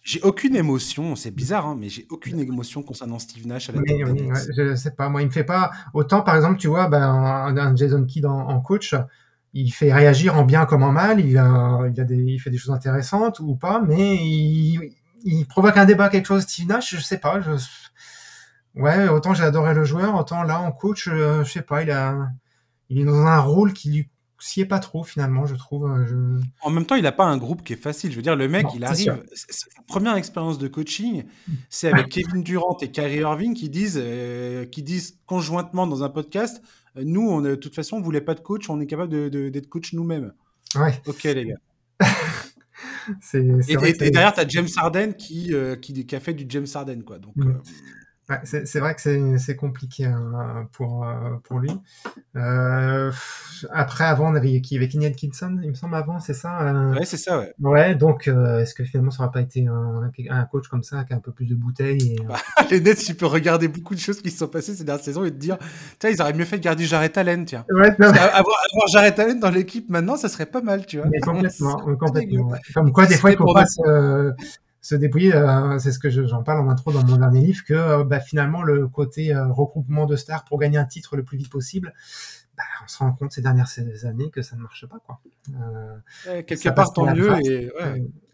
[0.03, 3.81] J'ai aucune émotion, c'est bizarre, hein, mais j'ai aucune émotion concernant Steve Nash à la
[3.81, 6.21] oui, oui, Je sais pas, moi, il me fait pas autant.
[6.21, 8.95] Par exemple, tu vois, ben, un, Jason Kidd en, coach,
[9.53, 11.19] il fait réagir en bien comme en mal.
[11.19, 14.93] Il a, il a des, il fait des choses intéressantes ou pas, mais il,
[15.23, 16.43] il provoque un débat, quelque chose.
[16.43, 17.41] Steve Nash, je sais pas.
[17.41, 17.51] Je...
[18.75, 21.89] Ouais, autant j'ai adoré le joueur, autant là en coach, euh, je sais pas, il
[21.89, 22.29] a,
[22.89, 24.09] il est dans un rôle qui lui
[24.39, 25.89] s'y est pas trop finalement, je trouve.
[25.89, 28.11] Euh, en même temps, il n'a pas un groupe qui est facile.
[28.11, 29.23] Je veux dire, le mec, il arrive.
[29.33, 31.23] Sa première expérience de coaching,
[31.69, 36.09] c'est avec Kevin Durant et Kyrie Irving qui disent, euh, qui disent conjointement dans un
[36.09, 36.61] podcast
[36.97, 39.67] euh, Nous, on, de toute façon, on voulait pas de coach, on est capable d'être
[39.67, 40.33] coach nous-mêmes.
[40.75, 41.01] Ouais.
[41.05, 41.59] Ok, les gars.
[43.33, 47.01] et, et, derrière, tu as James Harden qui, qui, qui, a fait du James Harden.
[47.03, 47.19] Quoi.
[47.19, 47.61] Donc, mm.
[48.29, 51.71] Ouais, c'est vrai que c'est compliqué hein, pour, euh, pour lui.
[52.35, 53.09] Euh,
[53.71, 56.93] après, avant, on avait qui avait Kenny Atkinson, il me semble, avant, c'est ça euh...
[56.93, 57.53] Ouais, c'est ça, ouais.
[57.61, 61.05] Ouais, donc euh, est-ce que finalement, ça n'aurait pas été un, un, coach comme ça,
[61.05, 62.35] qui a un peu plus de bouteilles et, bah,
[62.69, 65.23] Les Nets, tu peux regarder beaucoup de choses qui se sont passées ces dernières saisons
[65.23, 65.57] et te dire,
[65.97, 67.65] tiens, ils auraient mieux fait de garder Jarrett Allen, tiens.
[67.69, 71.07] Ouais, avoir, avoir Jarrett Allen dans l'équipe maintenant, ça serait pas mal, tu vois.
[71.09, 72.51] Mais complètement, complètement.
[72.73, 74.33] Comme quoi, des fois, il faut pas se
[74.87, 75.35] se dépouiller.
[75.35, 78.21] Euh, c'est ce que j'en parle en intro dans mon dernier livre que euh, bah,
[78.21, 81.93] finalement le côté euh, regroupement de stars pour gagner un titre le plus vite possible.
[82.57, 83.67] Bah, on se rend compte ces dernières
[84.05, 85.19] années que ça ne marche pas quoi.
[86.43, 87.69] quelque part tant mieux et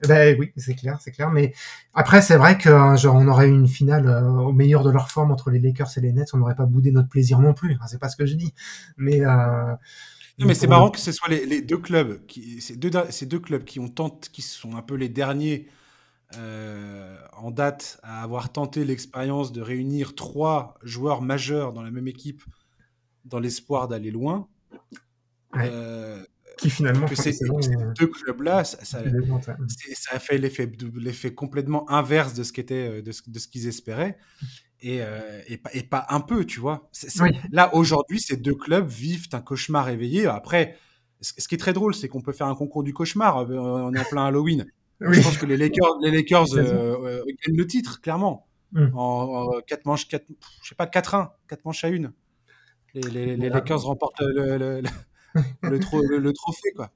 [0.07, 1.53] ben, oui c'est clair c'est clair mais
[1.93, 5.31] après c'est vrai que genre on aurait eu une finale au meilleur de leur forme
[5.31, 7.99] entre les Lakers et les Nets on n'aurait pas boudé notre plaisir non plus c'est
[7.99, 8.53] pas ce que je dis
[8.95, 9.19] mais
[10.39, 13.39] non, mais c'est marrant que ce soit les, deux clubs, qui, ces, deux, ces deux
[13.39, 15.67] clubs qui ont tenté, qui sont un peu les derniers
[16.37, 22.07] euh, en date à avoir tenté l'expérience de réunir trois joueurs majeurs dans la même
[22.07, 22.43] équipe
[23.25, 24.47] dans l'espoir d'aller loin.
[25.55, 26.23] Euh,
[26.57, 27.33] qui finalement, que ces,
[27.99, 28.99] deux clubs-là, ça, ça,
[30.11, 34.17] a fait l'effet complètement inverse de ce qu'était de ce, de ce qu'ils espéraient.
[34.83, 36.89] Et, euh, et, pas, et, pas, un peu, tu vois.
[37.51, 40.27] Là, aujourd'hui, ces deux clubs vivent un cauchemar éveillé.
[40.27, 40.77] Après,
[41.21, 43.49] ce qui est très drôle, c'est qu'on peut faire un concours du cauchemar.
[43.49, 44.65] On est en plein Halloween.
[45.11, 48.47] Je pense que les Lakers, les Lakers euh, euh, gagnent le titre, clairement.
[48.75, 48.91] Hum.
[48.95, 50.25] En, 4 manches, 4,
[50.63, 52.11] je sais pas, 4-1, 4 manches à 1.
[52.95, 54.57] Les, les, Lakers remportent le,
[55.61, 56.91] le, le, trophée, quoi.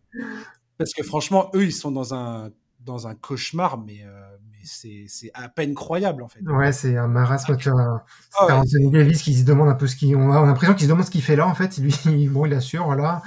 [0.77, 2.51] Parce que franchement, eux, ils sont dans un,
[2.87, 6.41] dans un cauchemar, mais, euh, mais c'est à peine croyable, en fait.
[6.41, 7.57] Ouais, c'est un marasme.
[7.57, 8.05] Tu vois.
[8.39, 10.15] Ah, Anthony Davis qui se demande un peu ce qu'il.
[10.15, 11.77] On a, l'impression qu'il se demande ce qu'il fait là, en fait.
[11.77, 11.93] Lui,
[12.29, 13.21] bon, il assure, voilà.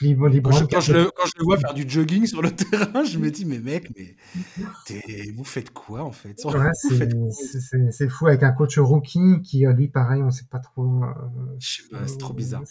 [0.00, 1.10] Quand, je, le,
[1.40, 4.16] vois faire du jogging sur le terrain, je me dis, mais mec, mais
[5.34, 6.38] vous faites quoi en fait?
[7.90, 11.02] C'est fou avec un coach rookie qui, euh, lui, pareil, on sait pas trop.
[11.02, 12.62] Euh, c'est trop bizarre.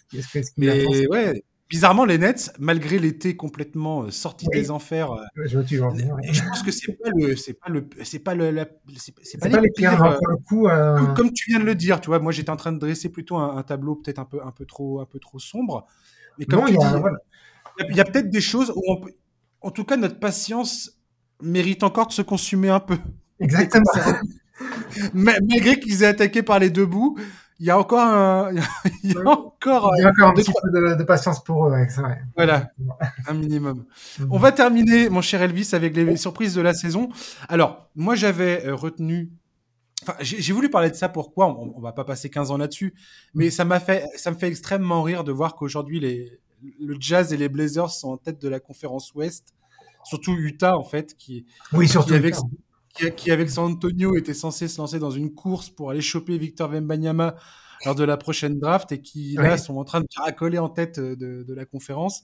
[0.57, 6.63] mais ouais, bizarrement, les Nets, malgré l'été complètement euh, sorti des enfers, je, je, pense
[6.63, 8.65] que c'est pas le, c'est pas le, c'est pas le,
[9.24, 10.18] c'est pas, les pires.
[10.30, 10.68] le coup,
[11.15, 13.38] comme, tu viens de le dire, tu vois, moi j'étais en train de dresser plutôt
[13.38, 15.88] un, un tableau peut-être un peu, un peu trop, un peu trop sombre.
[16.38, 19.11] Mais comme il y a, peut-être des choses où on peut...
[19.61, 20.97] En tout cas, notre patience
[21.41, 22.97] mérite encore de se consumer un peu.
[23.39, 23.85] Exactement.
[25.13, 27.17] Malgré qu'ils aient attaqué par les deux bouts,
[27.59, 28.51] il y a encore un,
[29.03, 31.85] il y a encore, il y a encore un petit peu de, patience pour eux,
[31.89, 32.21] c'est vrai.
[32.35, 32.71] Voilà,
[33.27, 33.85] un minimum.
[34.19, 34.27] Mhm.
[34.31, 37.09] On va terminer, mon cher Elvis, avec les surprises de la saison.
[37.49, 38.75] Alors, moi, j'avais euh,
[40.21, 41.09] j'ai voulu parler de ça.
[41.09, 42.93] Pourquoi on, on, va pas passer 15 ans là-dessus,
[43.33, 46.39] mais ça m'a fait, ça me fait extrêmement rire de voir qu'aujourd'hui les
[46.79, 49.53] le Jazz et les Blazers sont en tête de la conférence Ouest,
[50.03, 52.35] surtout Utah en fait, qui, oui, surtout qui avec,
[53.15, 56.69] qui, avec San Antonio était censé se lancer dans une course pour aller choper Victor
[56.69, 57.35] Wembanyama
[57.85, 60.99] lors de la prochaine draft et qui là sont en train de caracoler en tête
[60.99, 62.23] de, de la conférence.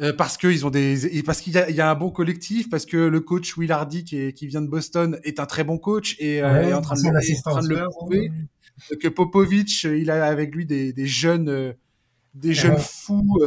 [0.00, 2.96] Euh, parce qu'ils ont des, parce qu'il y, y, a un bon collectif, parce que
[2.96, 6.42] le coach Will Hardy qui, qui vient de Boston est un très bon coach et
[6.42, 8.32] euh, est en train de, est en train de le prouver.
[8.98, 11.72] Que Popovic, il a avec lui des, des jeunes, euh,
[12.34, 13.38] des jeunes fous.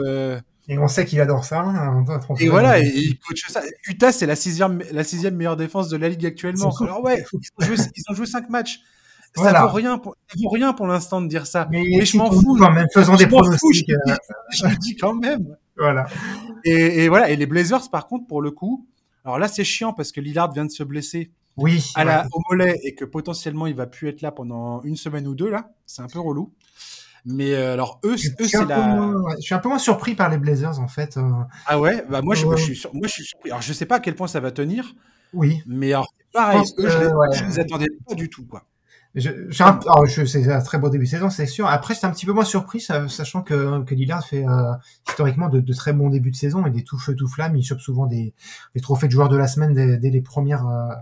[0.70, 1.62] Et on sait qu'il adore ça.
[1.62, 2.06] Hein,
[2.40, 3.62] et voilà, et, il coach ça.
[3.88, 6.72] Utah, c'est la sixième, la sixième meilleure défense de la ligue actuellement.
[6.82, 8.80] Alors ouais, ils ont joué, ils ont joué cinq matchs.
[9.36, 11.68] Ça vaut rien pour, ça vaut rien pour l'instant de dire ça.
[11.72, 12.56] Mais, mais je m'en fous.
[12.60, 13.90] Quand même, faisons des pronostics.
[14.52, 15.56] je le dis quand même.
[15.78, 16.08] Voilà.
[16.64, 17.30] Et, et, voilà.
[17.30, 18.88] Et les Blazers, par contre, pour le coup,
[19.26, 21.32] alors là, c'est chiant parce que Lillard vient de se blesser.
[21.58, 21.92] Oui.
[21.96, 25.28] À la, au mollet et que potentiellement il va plus être là pendant une semaine
[25.28, 25.72] ou deux là.
[25.86, 26.52] C'est un peu relou.
[27.26, 29.14] Mais euh, alors eux, eux c'est la.
[29.38, 31.16] je suis un peu moins surpris par les Blazers en fait.
[31.18, 31.22] Euh.
[31.68, 33.52] Ah ouais, bah moi, je, moi, je suis, moi je suis surpris.
[33.52, 34.96] Alors je sais pas à quel point ça va tenir.
[35.32, 35.62] Oui.
[35.68, 38.66] Mais alors pareil, eux, je, les, je les attendais pas du tout quoi.
[39.16, 39.30] Je,
[39.62, 41.68] alors je, c'est un très beau début de saison, c'est sûr.
[41.68, 44.72] Après, j'étais un petit peu moins surpris, sachant que, que Lillard fait euh,
[45.08, 47.56] historiquement de, de, très bons débuts de saison et des tout feu tout flamme.
[47.56, 48.34] Il chope souvent des,
[48.74, 50.96] des trophées de joueurs de la semaine dès, dès les premières euh,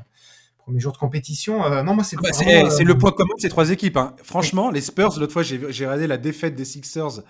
[0.58, 1.64] premiers jours de compétition.
[1.64, 2.18] Euh, non, moi c'est.
[2.18, 3.96] Ah bah, c'est euh, le point commun de ces trois équipes.
[3.96, 4.14] Hein.
[4.24, 7.22] Franchement, les Spurs, l'autre fois, j'ai regardé la défaite des Sixers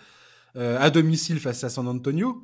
[0.55, 2.43] à domicile face à San Antonio.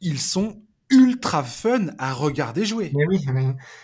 [0.00, 0.60] Ils sont
[0.90, 2.90] ultra fun à regarder jouer.
[2.92, 3.24] Mais oui,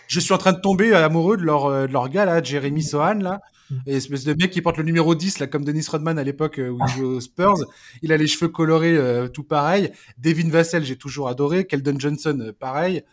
[0.07, 3.15] Je suis en train de tomber amoureux de leur, de leur gars là, Jeremy Sohan
[3.15, 3.39] là.
[3.85, 6.59] Et espèce de mec qui porte le numéro 10, là, comme Dennis Rodman à l'époque
[6.59, 7.57] euh, où il jouait aux Spurs.
[8.01, 9.91] Il a les cheveux colorés, euh, tout pareil.
[10.17, 11.65] Devin Vassell, j'ai toujours adoré.
[11.65, 13.03] Keldon Johnson, euh, pareil.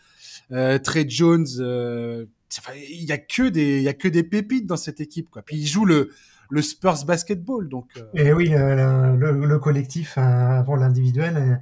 [0.49, 5.01] Trey Jones, il y a que des, il y a que des pépites dans cette
[5.01, 5.41] équipe, quoi.
[5.41, 6.11] Puis il joue le,
[6.51, 7.89] le Spurs basketball, donc.
[8.13, 11.59] Et oui, le, le, collectif avant l'individuel.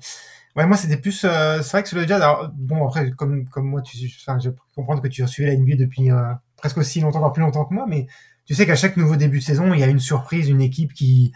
[0.58, 1.22] Ouais, moi c'était plus.
[1.22, 2.18] c'est vrai que c'est déjà.
[2.18, 5.56] Alors, bon, après, comme comme moi, tu, enfin, je comprendre que tu as suivi la
[5.56, 6.10] NBA depuis
[6.58, 8.08] presque aussi longtemps, encore plus longtemps que moi, mais
[8.46, 10.94] tu sais qu'à chaque nouveau début de saison, il y a une surprise, une équipe
[10.94, 11.32] qui,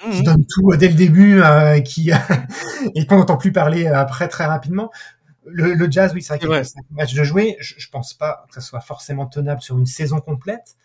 [0.00, 0.22] qui mhm.
[0.22, 2.10] donne tout dès le début, euh, qui
[2.94, 4.90] et qu'on n'entend plus parler après très rapidement.
[5.46, 7.56] Le, le Jazz, oui, c'est vrai qu'il y a match de jouer.
[7.60, 10.76] Je, je pense pas que ça soit forcément tenable sur une saison complète.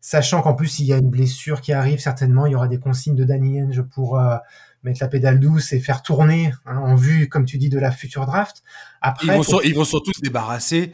[0.00, 2.80] sachant qu'en plus il y a une blessure qui arrive certainement, il y aura des
[2.80, 4.36] consignes de Danny Henge pour euh,
[4.82, 7.92] mettre la pédale douce et faire tourner hein, en vue, comme tu dis, de la
[7.92, 8.62] future draft.
[9.00, 10.92] Après, ils vont, ils vont surtout se débarrasser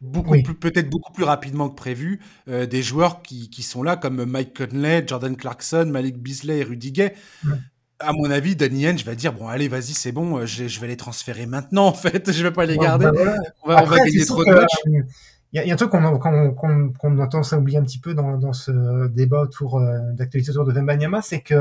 [0.00, 3.96] beaucoup plus, peut-être beaucoup plus rapidement que prévu euh, des joueurs qui, qui, sont là
[3.96, 7.14] comme Mike Conley, Jordan Clarkson, Malik Beasley et Rudy Gay.
[7.98, 10.80] À mon avis, Danny Henge va dire bon allez vas-y c'est bon euh, je, je,
[10.80, 13.12] vais les transférer maintenant en fait je vais pas les garder bah
[13.62, 14.72] on, va, on, va, gagner trop de matchs.
[15.52, 18.38] Il y, y, a un truc qu'on qu qu entend s'oublier un petit peu dans,
[18.38, 21.56] dans ce débat autour euh, d'actualité autour de Vembanyama, c'est que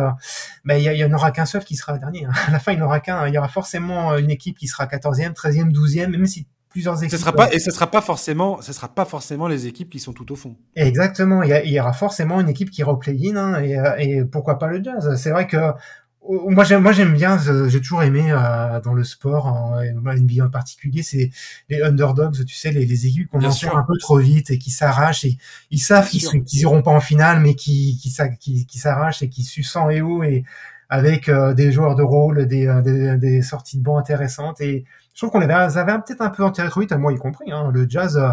[0.63, 2.25] bah, il y, en aura qu'un seul qui sera dernier.
[2.25, 2.31] Hein.
[2.47, 3.27] À la fin, il n'y aura qu'un.
[3.27, 7.11] Il y aura forcément une équipe qui sera 14e, 13e, 12e, même si plusieurs équipes.
[7.11, 9.99] Ce sera pas, et ce sera pas forcément, ce sera pas forcément les équipes qui
[9.99, 10.55] sont tout au fond.
[10.75, 11.43] Exactement.
[11.43, 13.95] Il y, il y aura forcément une équipe qui ira au play-in, hein, et, euh,
[13.97, 15.15] et, pourquoi pas le Jazz.
[15.15, 15.57] C'est vrai que
[16.29, 17.37] moi j'aime moi j'aime bien
[17.69, 21.31] j'ai toujours aimé euh, dans le sport en NBA en particulier c'est
[21.69, 24.69] les underdogs tu sais les, les équipes qu'on enchaîne un peu trop vite et qui
[24.69, 25.37] s'arrachent et
[25.71, 29.29] ils savent qu'ils qu'ils iront pas en finale mais qui qui qui, qui s'arrachent et
[29.29, 30.43] qui suent sang et eau et
[30.89, 34.85] avec euh, des joueurs de rôle des, euh, des, des sorties de banc intéressantes et
[35.13, 37.51] je trouve qu'on avait, avait peut-être un peu enterré trop vite à moi y compris
[37.51, 38.29] hein, le jazz euh,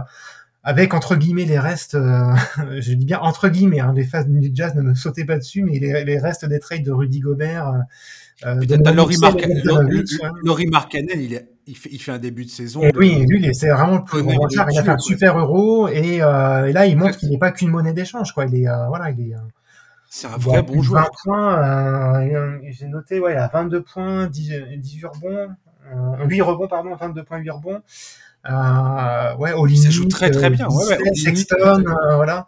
[0.66, 2.35] avec entre guillemets les restes, euh,
[2.81, 5.62] je dis bien entre guillemets, hein, les phases du jazz ne me sautez pas dessus,
[5.62, 7.72] mais les, les restes des trades de Rudy Gobert.
[8.45, 9.41] Euh, de Laurie, Mark
[10.43, 12.83] Laurie Markkanen, il, est, il, fait, il fait un début de saison.
[12.83, 16.20] Et oui, lui, c'est vraiment le plus gros Il a fait un super euro et,
[16.20, 18.45] euh, et là, il montre qu'il n'est pas qu'une monnaie d'échange, quoi.
[18.45, 19.35] Il est, voilà, il est.
[20.11, 21.05] c'est un vrai bon joueur.
[21.05, 22.29] 20 points,
[22.70, 25.49] j'ai noté, ouais, il a 22 points, 10, 18 rebonds,
[26.26, 27.82] 8 rebonds, pardon, 22 points, 8 rebonds.
[28.49, 30.68] Euh, ouais, ça joue très très bien.
[30.68, 32.47] Ouais, ouais, Sexton, euh, voilà.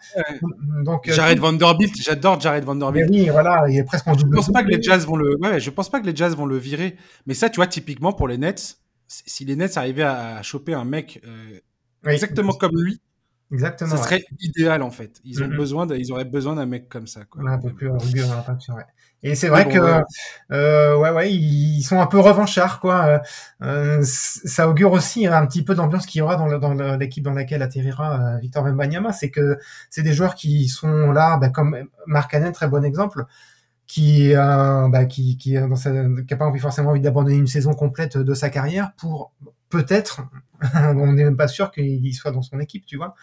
[0.85, 3.09] Donc, euh, Jared Vanderbilt, j'adore Jared Vanderbilt.
[3.11, 4.17] Oui, voilà, il est presque en.
[4.17, 6.37] Je pense pas que les Jazz vont le, ouais, je pense pas que les Jazz
[6.37, 6.97] vont le virer.
[7.27, 8.79] Mais ça, tu vois, typiquement pour les Nets,
[9.09, 11.59] si les Nets arrivaient à choper un mec euh,
[12.11, 13.01] exactement comme lui,
[13.51, 13.97] Exactement.
[13.97, 15.21] Ça serait idéal en fait.
[15.25, 15.57] Ils ont mm -hmm.
[15.57, 17.25] besoin, de, ils auraient besoin d'un mec comme ça.
[17.25, 17.43] Quoi.
[17.43, 18.75] Ouais, un peu plus rugueux dans la.
[18.77, 18.85] Ouais.
[19.23, 20.03] Et c'est vrai bon, que ouais.
[20.53, 23.21] Euh, ouais, ouais, ils sont un peu revanchards, quoi.
[23.63, 26.47] Euh, ça augure aussi un petit peu d'ambiance qu'il y aura dans
[26.97, 29.13] l'équipe dans, dans, laquelle atterrira euh, Victor Wembanyama.
[29.13, 29.59] C'est que
[29.91, 31.77] c'est des joueurs qui sont là, bah, comme
[32.07, 33.25] Mark Cannon, très bon exemple,
[33.89, 37.49] qui, euh, bah, qui, qui, dans sa, qui a pas envie, forcément envie d'abandonner une
[37.49, 39.33] saison complète de sa carrière pour
[39.71, 40.23] peut-être,
[40.75, 43.15] on n'est même pas sûr qu'il soit dans son équipe, tu vois,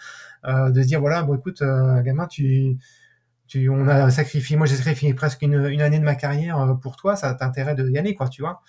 [0.45, 2.77] euh, de se dire voilà, bon écoute, euh, gamin, tu
[3.47, 6.73] tu, on a sacrifié, moi j'ai sacrifié presque une, une, année de ma carrière euh,
[6.73, 8.61] pour toi, ça t'intéresse de y aller, quoi, tu vois.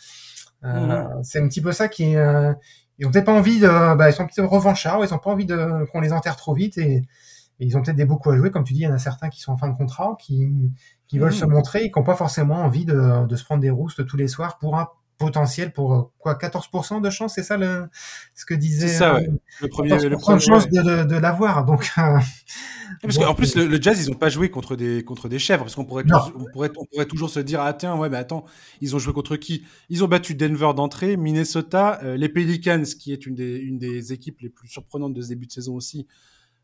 [0.64, 1.24] Euh, mmh.
[1.24, 2.52] C'est un petit peu ça qui, euh,
[2.98, 5.46] ils ont peut-être pas envie de, bah, ils sont peut-être revanchards, ils ont pas envie
[5.46, 7.02] de qu'on les enterre trop vite et,
[7.58, 8.98] et ils ont peut-être des beaucoup à jouer, comme tu dis, il y en a
[8.98, 10.52] certains qui sont en fin de contrat, qui,
[11.08, 11.32] qui veulent mmh.
[11.32, 14.16] se montrer et qui n'ont pas forcément envie de, de se prendre des roustes tous
[14.16, 14.88] les soirs pour un
[15.18, 17.88] potentiel pour quoi 14% de chance c'est ça le
[18.34, 19.30] ce que disait ça, ouais.
[19.62, 21.64] le premier le premier chance de, de, de l'avoir.
[21.64, 22.18] Donc euh,
[23.02, 25.64] parce qu'en plus le, le, jazz ils ont pas joué contre des contre des chèvres
[25.64, 26.04] parce qu'on pourrait
[26.34, 28.44] on pourrait on pourrait toujours se dire ah tiens ouais mais attends
[28.80, 29.64] ils ont joué contre qui?
[29.88, 34.12] Ils ont battu Denver d'entrée Minnesota euh, les Pelicans qui est une des une des
[34.12, 36.06] équipes les plus surprenantes de ce début de saison aussi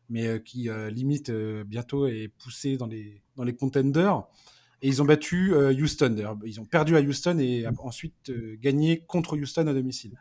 [0.09, 4.23] mais euh, qui euh, limite euh, bientôt est poussé dans les dans les contenders
[4.81, 6.37] et ils ont battu Houston.
[6.45, 10.19] Ils ont perdu à Houston et ensuite euh, gagné contre Houston à domicile.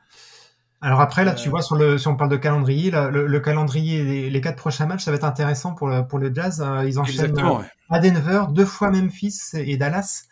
[0.80, 3.40] Alors après, là, tu vois, sur le, si on parle de calendrier, là, le, le,
[3.40, 6.64] calendrier, les, les, quatre prochains matchs, ça va être intéressant pour le, pour le Jazz.
[6.86, 7.64] Ils enchaînent ouais.
[7.90, 10.26] à Denver, deux fois Memphis et Dallas.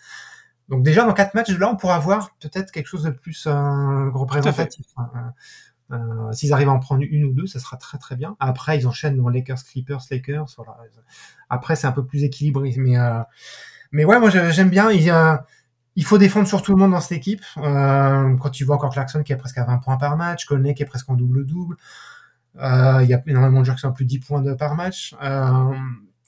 [0.71, 4.11] Donc déjà, dans quatre matchs, là, on pourra avoir peut-être quelque chose de plus euh,
[4.11, 4.87] représentatif.
[5.93, 8.37] Euh, S'ils arrivent à en prendre une ou deux, ça sera très très bien.
[8.39, 10.57] Après, ils enchaînent dans Lakers, Clippers, Lakers.
[11.49, 13.21] Après, c'est un peu plus équilibré, mais euh,
[13.93, 14.91] mais ouais, moi j'aime bien.
[14.91, 15.37] Il, euh,
[15.97, 17.43] il faut défendre sur tout le monde dans cette équipe.
[17.59, 20.75] Euh, quand tu vois encore Clarkson qui est presque à 20 points par match, Conley
[20.75, 21.77] qui est presque en double-double.
[22.61, 24.75] Euh, il y a énormément de joueurs qui sont à plus de 10 points par
[24.77, 25.15] match.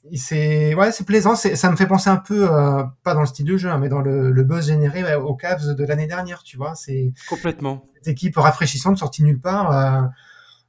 [0.04, 1.34] Euh, c'est ouais, c'est plaisant.
[1.34, 3.88] Ça me fait penser un peu, euh, pas dans le style de jeu, hein, mais
[3.88, 6.42] dans le, le buzz généré ouais, aux Cavs de l'année dernière.
[6.42, 10.06] Tu vois, c'est complètement cette équipe rafraîchissante sortie nulle part euh,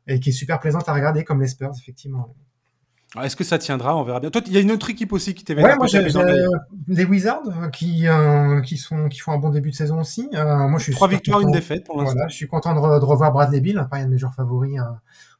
[0.07, 2.35] et qui est super plaisante à regarder comme les Spurs effectivement.
[3.21, 4.31] Est-ce que ça tiendra On verra bien.
[4.31, 5.63] Toi, il y a une autre équipe aussi qui t'avait.
[5.63, 6.03] Ouais, moi j'ai
[6.87, 10.29] les Wizards euh, qui euh, qui sont qui font un bon début de saison aussi.
[10.33, 11.49] Euh, moi, je suis trois victoires, content.
[11.49, 12.13] une défaite pour l'instant.
[12.13, 14.83] Voilà, je suis content de, de, revoir Bradley Bill, un de mes joueurs favoris euh,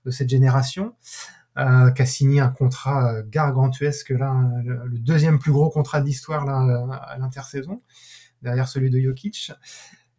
[0.05, 0.93] de cette génération,
[1.57, 6.01] euh, qui a signé un contrat euh, gargantuesque là, le, le, deuxième plus gros contrat
[6.01, 7.81] de l'histoire là à l'intersaison,
[8.41, 9.51] derrière celui de Jokic.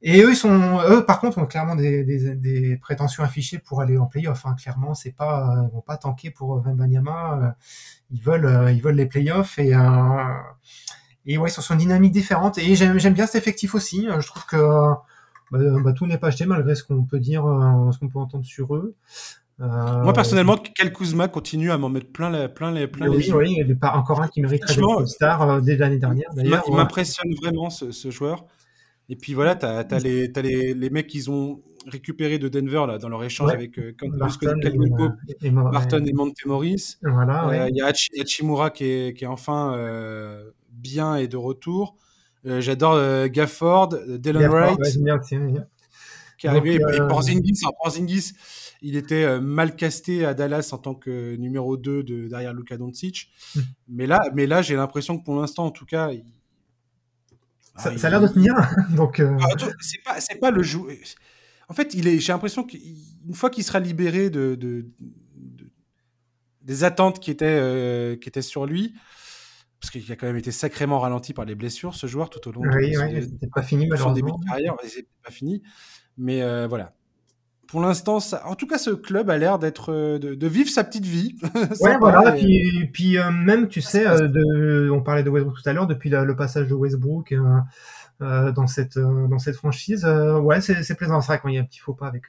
[0.07, 3.81] Et eux, ils sont, eux, par contre, ont clairement des, des, des prétentions affichées pour
[3.81, 4.45] aller en playoff.
[4.47, 4.55] Hein.
[4.55, 7.57] Clairement, c'est pas, ils vont pas tanker pour Vembanyama.
[8.11, 9.81] Ils veulent, ils veulent les playoffs et euh,
[11.27, 12.59] et ouais, ils sont une dynamique différente.
[12.59, 14.07] Et j'aime, j'aime bien cet effectif aussi.
[14.21, 14.95] Je trouve que
[15.51, 17.45] bah, bah, tout n'est pas acheté malgré ce qu'on peut dire,
[17.93, 18.95] ce qu'on peut entendre sur eux.
[19.59, 23.33] Moi, personnellement, Kel Kuzma continue à m'en mettre plein les, plein les, plein oui, les
[23.33, 26.29] Oui, il pas encore un qui mérite d'être star dès l'année dernière.
[26.37, 28.47] Il m'impressionne vraiment, ce, ce, joueur.
[29.09, 32.49] Et puis voilà, tu as, as, les, as les, les mecs qu'ils ont récupérés de
[32.49, 36.99] Denver là, dans leur échange avec euh, Martin, et, et, Martin et Montemoris.
[37.03, 41.37] Voilà, euh, il y a Hachimura qui est, qui est enfin euh, bien et de
[41.37, 41.97] retour.
[42.47, 44.99] Euh, J'adore euh, Gafford, Dylan Gafford, Wright.
[45.03, 45.19] bien,
[46.39, 46.75] qui est arrivé.
[46.75, 48.33] Et Porzingis, Porzingis,
[48.85, 53.31] il était mal casté à Dallas en tant que numéro 2 de, derrière Luka Doncic.
[53.55, 53.61] Mm.
[53.89, 56.25] Mais là, mais là j'ai l'impression que pour l'instant, en tout cas, il,
[57.77, 58.55] ça, ah, ça, a l'air de tenir.
[58.97, 59.37] Donc, euh...
[59.41, 60.81] ah, c'est pas, le jeu.
[61.69, 62.21] En fait, il est.
[62.21, 64.87] J'ai l'impression qu'une fois qu'il sera libéré de, de,
[65.35, 65.71] de,
[66.63, 68.95] des attentes qui étaient, euh, qui étaient sur lui,
[69.81, 72.53] parce qu'il a quand même été sacrément ralenti par les blessures, ce joueur tout au
[72.53, 74.77] long oui, de, oui, son, pas fini, son début de carrière.
[74.87, 75.63] C'est pas fini,
[76.17, 76.95] mais euh, voilà
[77.75, 80.85] pour l'instant, en tout cas, ce club a l'air d'être euh, de, de, vivre sa
[80.85, 81.35] petite vie.
[81.81, 82.37] ouais, voilà.
[82.37, 82.41] Et...
[82.41, 85.89] Puis, puis euh, même, tu sais, euh, de, on parlait de Westbrook tout à l'heure,
[85.89, 91.21] depuis la, le passage de Westbrook euh, dans cette dans cette franchise, ouais, c'est plaisant.
[91.21, 92.27] C'est vrai qu'il y a un petit faux pas avec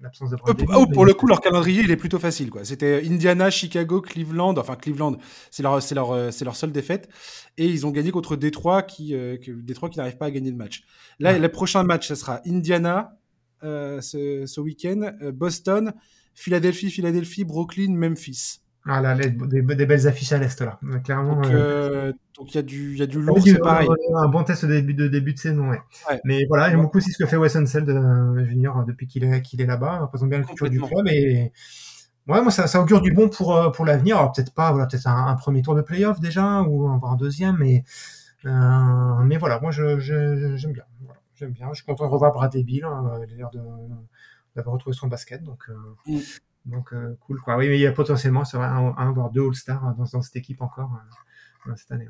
[0.00, 0.38] l'absence de.
[0.42, 2.64] Oh, oh, pour le coup, leur calendrier, il est plutôt facile, quoi.
[2.64, 4.54] C'était Indiana, Chicago, Cleveland.
[4.56, 5.18] Enfin, Cleveland,
[5.50, 7.10] c'est leur c'est leur c'est leur seule défaite,
[7.58, 9.14] et ils ont gagné contre Détroit, qui
[9.46, 10.82] Détroit qui n'arrive pas à gagner le match.
[11.20, 11.38] Là, ouais.
[11.38, 13.18] le prochain match, ce sera Indiana.
[13.64, 15.12] Euh, ce, ce week-end.
[15.22, 15.92] Euh, Boston,
[16.34, 18.60] Philadelphie, Philadelphie, Brooklyn, Memphis.
[18.84, 21.36] Ah là, les, des, des, belles affiches à l'est là, clairement.
[21.36, 22.12] Donc euh,
[22.48, 23.88] il y a du, y a du lourd, c'est pareil.
[24.16, 25.80] Un bon test de début de début de saison, ouais.
[26.10, 26.20] ouais.
[26.24, 26.86] Mais voilà, j'aime ouais.
[26.86, 30.00] beaucoup aussi ce que fait Wes Unseld euh, Junior depuis qu'il est qu'il est là-bas,
[30.00, 31.52] représente bien le futur du club et
[32.26, 34.18] ouais, moi ça, ça augure du bon pour pour l'avenir.
[34.18, 37.16] Alors peut-être pas, voilà, peut-être un, un, premier tour de playoff déjà ou avoir un
[37.16, 37.84] deuxième, mais
[38.46, 40.84] euh, mais voilà, moi je j'aime bien.
[41.02, 41.68] Voilà j'aime bien.
[41.70, 42.84] Je suis content de revoir Bradley Bill.
[42.84, 43.50] Hein, il a l'air
[44.54, 45.42] d'avoir retrouvé son basket.
[45.42, 45.74] Donc, euh,
[46.06, 46.20] mm.
[46.66, 47.40] donc euh, cool.
[47.40, 47.56] Quoi.
[47.56, 50.22] Oui, mais il y a potentiellement c'est vrai, un, un, voire deux All-Stars dans, dans,
[50.22, 50.90] cette équipe encore
[51.66, 52.08] euh, cette année.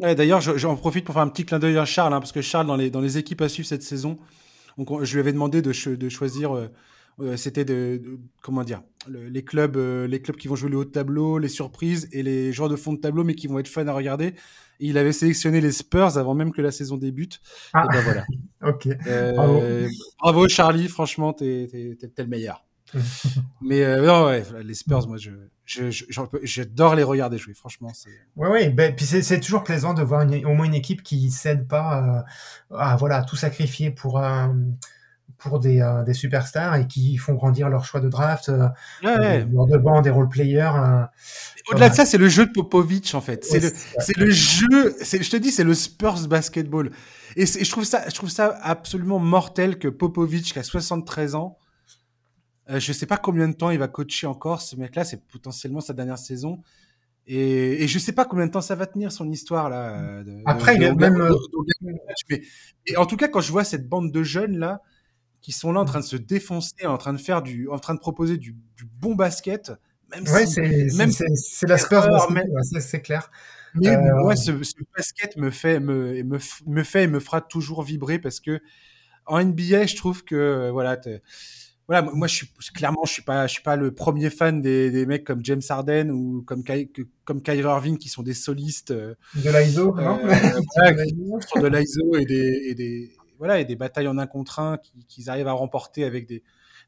[0.00, 2.42] Ouais, D'ailleurs, j'en profite pour faire un petit clin d'œil à Charles, hein, parce que
[2.42, 4.18] Charles, dans les, dans les équipes à suivre cette saison,
[4.76, 6.54] donc, je lui avais demandé de, de choisir.
[6.54, 6.68] Euh,
[7.36, 10.78] c'était de, de, comment dire le, les clubs euh, les clubs qui vont jouer le
[10.78, 13.58] haut de tableau les surprises et les joueurs de fond de tableau mais qui vont
[13.58, 14.34] être fun à regarder
[14.80, 17.40] et il avait sélectionné les Spurs avant même que la saison débute
[17.72, 17.84] ah.
[17.84, 18.24] et ben voilà
[18.66, 19.62] ok euh, bravo.
[20.20, 20.48] bravo.
[20.48, 21.68] Charlie franchement t'es
[22.18, 22.64] le meilleur
[23.60, 25.30] mais euh, non ouais les Spurs moi je
[25.66, 30.22] j'adore les regarder jouer franchement c'est ouais ouais ben, puis c'est toujours plaisant de voir
[30.22, 32.24] une, au moins une équipe qui cède pas
[32.70, 34.70] euh, à voilà tout sacrifier pour un euh,
[35.44, 38.68] pour des, euh, des, superstars et qui font grandir leur choix de draft, euh,
[39.02, 40.72] ouais, de banc, des role players.
[40.74, 41.04] Euh,
[41.70, 43.44] Au-delà de ça, c'est le jeu de Popovic en fait.
[43.44, 44.96] C'est le, le jeu.
[45.00, 46.90] Je te dis, c'est le Spurs basketball.
[47.36, 51.58] Et, je trouve ça, je trouve ça absolument mortel que Popovic, qui a 73 ans,
[52.70, 54.62] euh, je sais pas combien de temps il va coacher encore.
[54.62, 56.62] Ce mec-là, c'est potentiellement sa dernière saison.
[57.26, 60.22] Et, et, je sais pas combien de temps ça va tenir son histoire là.
[60.22, 61.28] De, Après, de, il a même.
[62.30, 62.42] Mais,
[62.86, 64.82] et en tout cas, quand je vois cette bande de jeunes là,
[65.44, 67.92] qui sont là en train de se défoncer, en train de faire du, en train
[67.92, 69.72] de proposer du, du bon basket.
[70.10, 70.88] Même ouais, si, c'est,
[71.36, 72.08] c'est, la Spurs
[72.80, 73.30] c'est, clair.
[73.74, 74.00] Mais euh...
[74.22, 78.18] moi, ce, ce, basket me fait, me, me, me fait et me fera toujours vibrer
[78.18, 78.58] parce que
[79.26, 80.98] en NBA, je trouve que voilà,
[81.88, 84.90] voilà, moi, je suis clairement, je suis pas, je suis pas le premier fan des,
[84.90, 86.90] des mecs comme James Harden ou comme Ky,
[87.26, 90.20] comme Kyrie Irving qui sont des solistes euh, de l'ISO, euh, non?
[90.22, 91.14] voilà, qui
[91.52, 94.78] sont de l'ISO et des, et des voilà, et des batailles en un contre un
[94.78, 96.42] qu'ils qui arrivent à remporter avec des,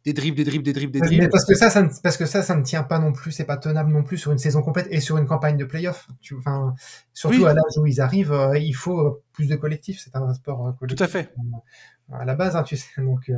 [0.07, 1.25] des dribbles, des dribbles, des dribbles, des dribbles.
[1.25, 3.33] Mais parce que ça, ça ne, parce que ça, ça ne tient pas non plus,
[3.33, 6.09] c'est pas tenable non plus sur une saison complète et sur une campagne de playoff.
[6.21, 6.75] Tu, enfin,
[7.13, 7.47] surtout oui.
[7.47, 10.01] à l'âge où ils arrivent, euh, il faut plus de collectifs.
[10.03, 10.99] C'est un sport euh, collectif.
[10.99, 11.33] Tout à fait.
[11.39, 12.89] Euh, à la base, hein, tu sais.
[12.99, 13.35] Donc, euh,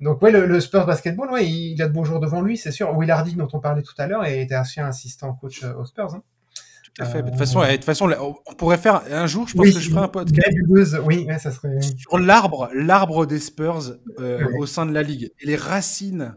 [0.00, 2.72] donc ouais, le, le, Spurs basketball, ouais, il a de beaux jours devant lui, c'est
[2.72, 2.92] sûr.
[2.96, 6.16] Will Hardy, dont on parlait tout à l'heure, était ancien assistant coach aux Spurs.
[6.16, 6.22] Hein.
[6.96, 7.22] Tout à fait.
[7.22, 8.10] De toute façon, de toute façon,
[8.46, 10.48] on pourrait faire un jour, je pense oui, que je ferai un podcast.
[11.04, 11.78] Oui, ça serait.
[11.80, 14.54] Sur l'arbre, l'arbre des Spurs euh, oui.
[14.60, 16.36] au sein de la ligue et les racines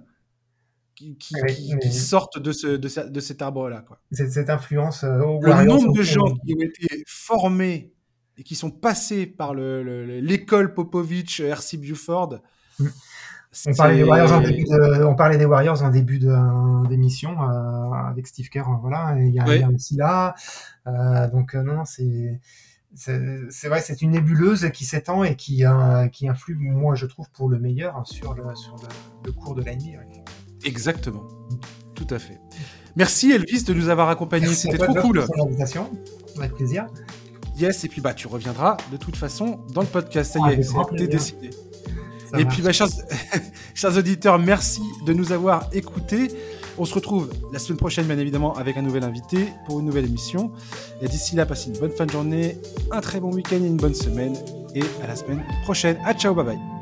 [0.95, 3.86] qui, qui, oui, qui, qui sortent de, ce, de, de cet arbre-là.
[4.12, 5.05] Cette, cette, influence.
[5.05, 7.93] Euh, le nombre de gens qui ont été formés
[8.38, 12.41] et qui sont passés par l'école le, Popovich, RC Buford.
[13.65, 16.19] On parlait, des Warriors en début de, on parlait des Warriors en début
[16.87, 19.15] d'émission euh, avec Steve Kerr, voilà.
[19.17, 19.55] Il y a, oui.
[19.55, 20.35] il y a aussi là,
[20.85, 22.39] euh, donc euh, non, c'est
[22.95, 27.27] c'est vrai, c'est une nébuleuse qui s'étend et qui euh, qui influe, moi je trouve,
[27.31, 28.87] pour le meilleur sur le sur le,
[29.25, 29.97] le cours de l'année.
[30.63, 31.27] Exactement,
[31.95, 32.39] tout à fait.
[32.95, 35.25] Merci Elvis de nous avoir accompagnés, c'était trop cool.
[36.37, 36.85] Avec plaisir.
[37.57, 40.33] Yes, et puis bah tu reviendras de toute façon dans le podcast.
[40.33, 41.49] Ça y ah, est, c'est décidé.
[42.38, 42.88] Et puis, bah, chers,
[43.73, 46.30] chers auditeurs, merci de nous avoir écoutés.
[46.77, 50.05] On se retrouve la semaine prochaine, bien évidemment, avec un nouvel invité pour une nouvelle
[50.05, 50.51] émission.
[51.01, 52.57] Et d'ici là, passez une bonne fin de journée,
[52.91, 54.36] un très bon week-end et une bonne semaine.
[54.75, 55.97] Et à la semaine prochaine.
[56.06, 56.78] À ciao, bye bye.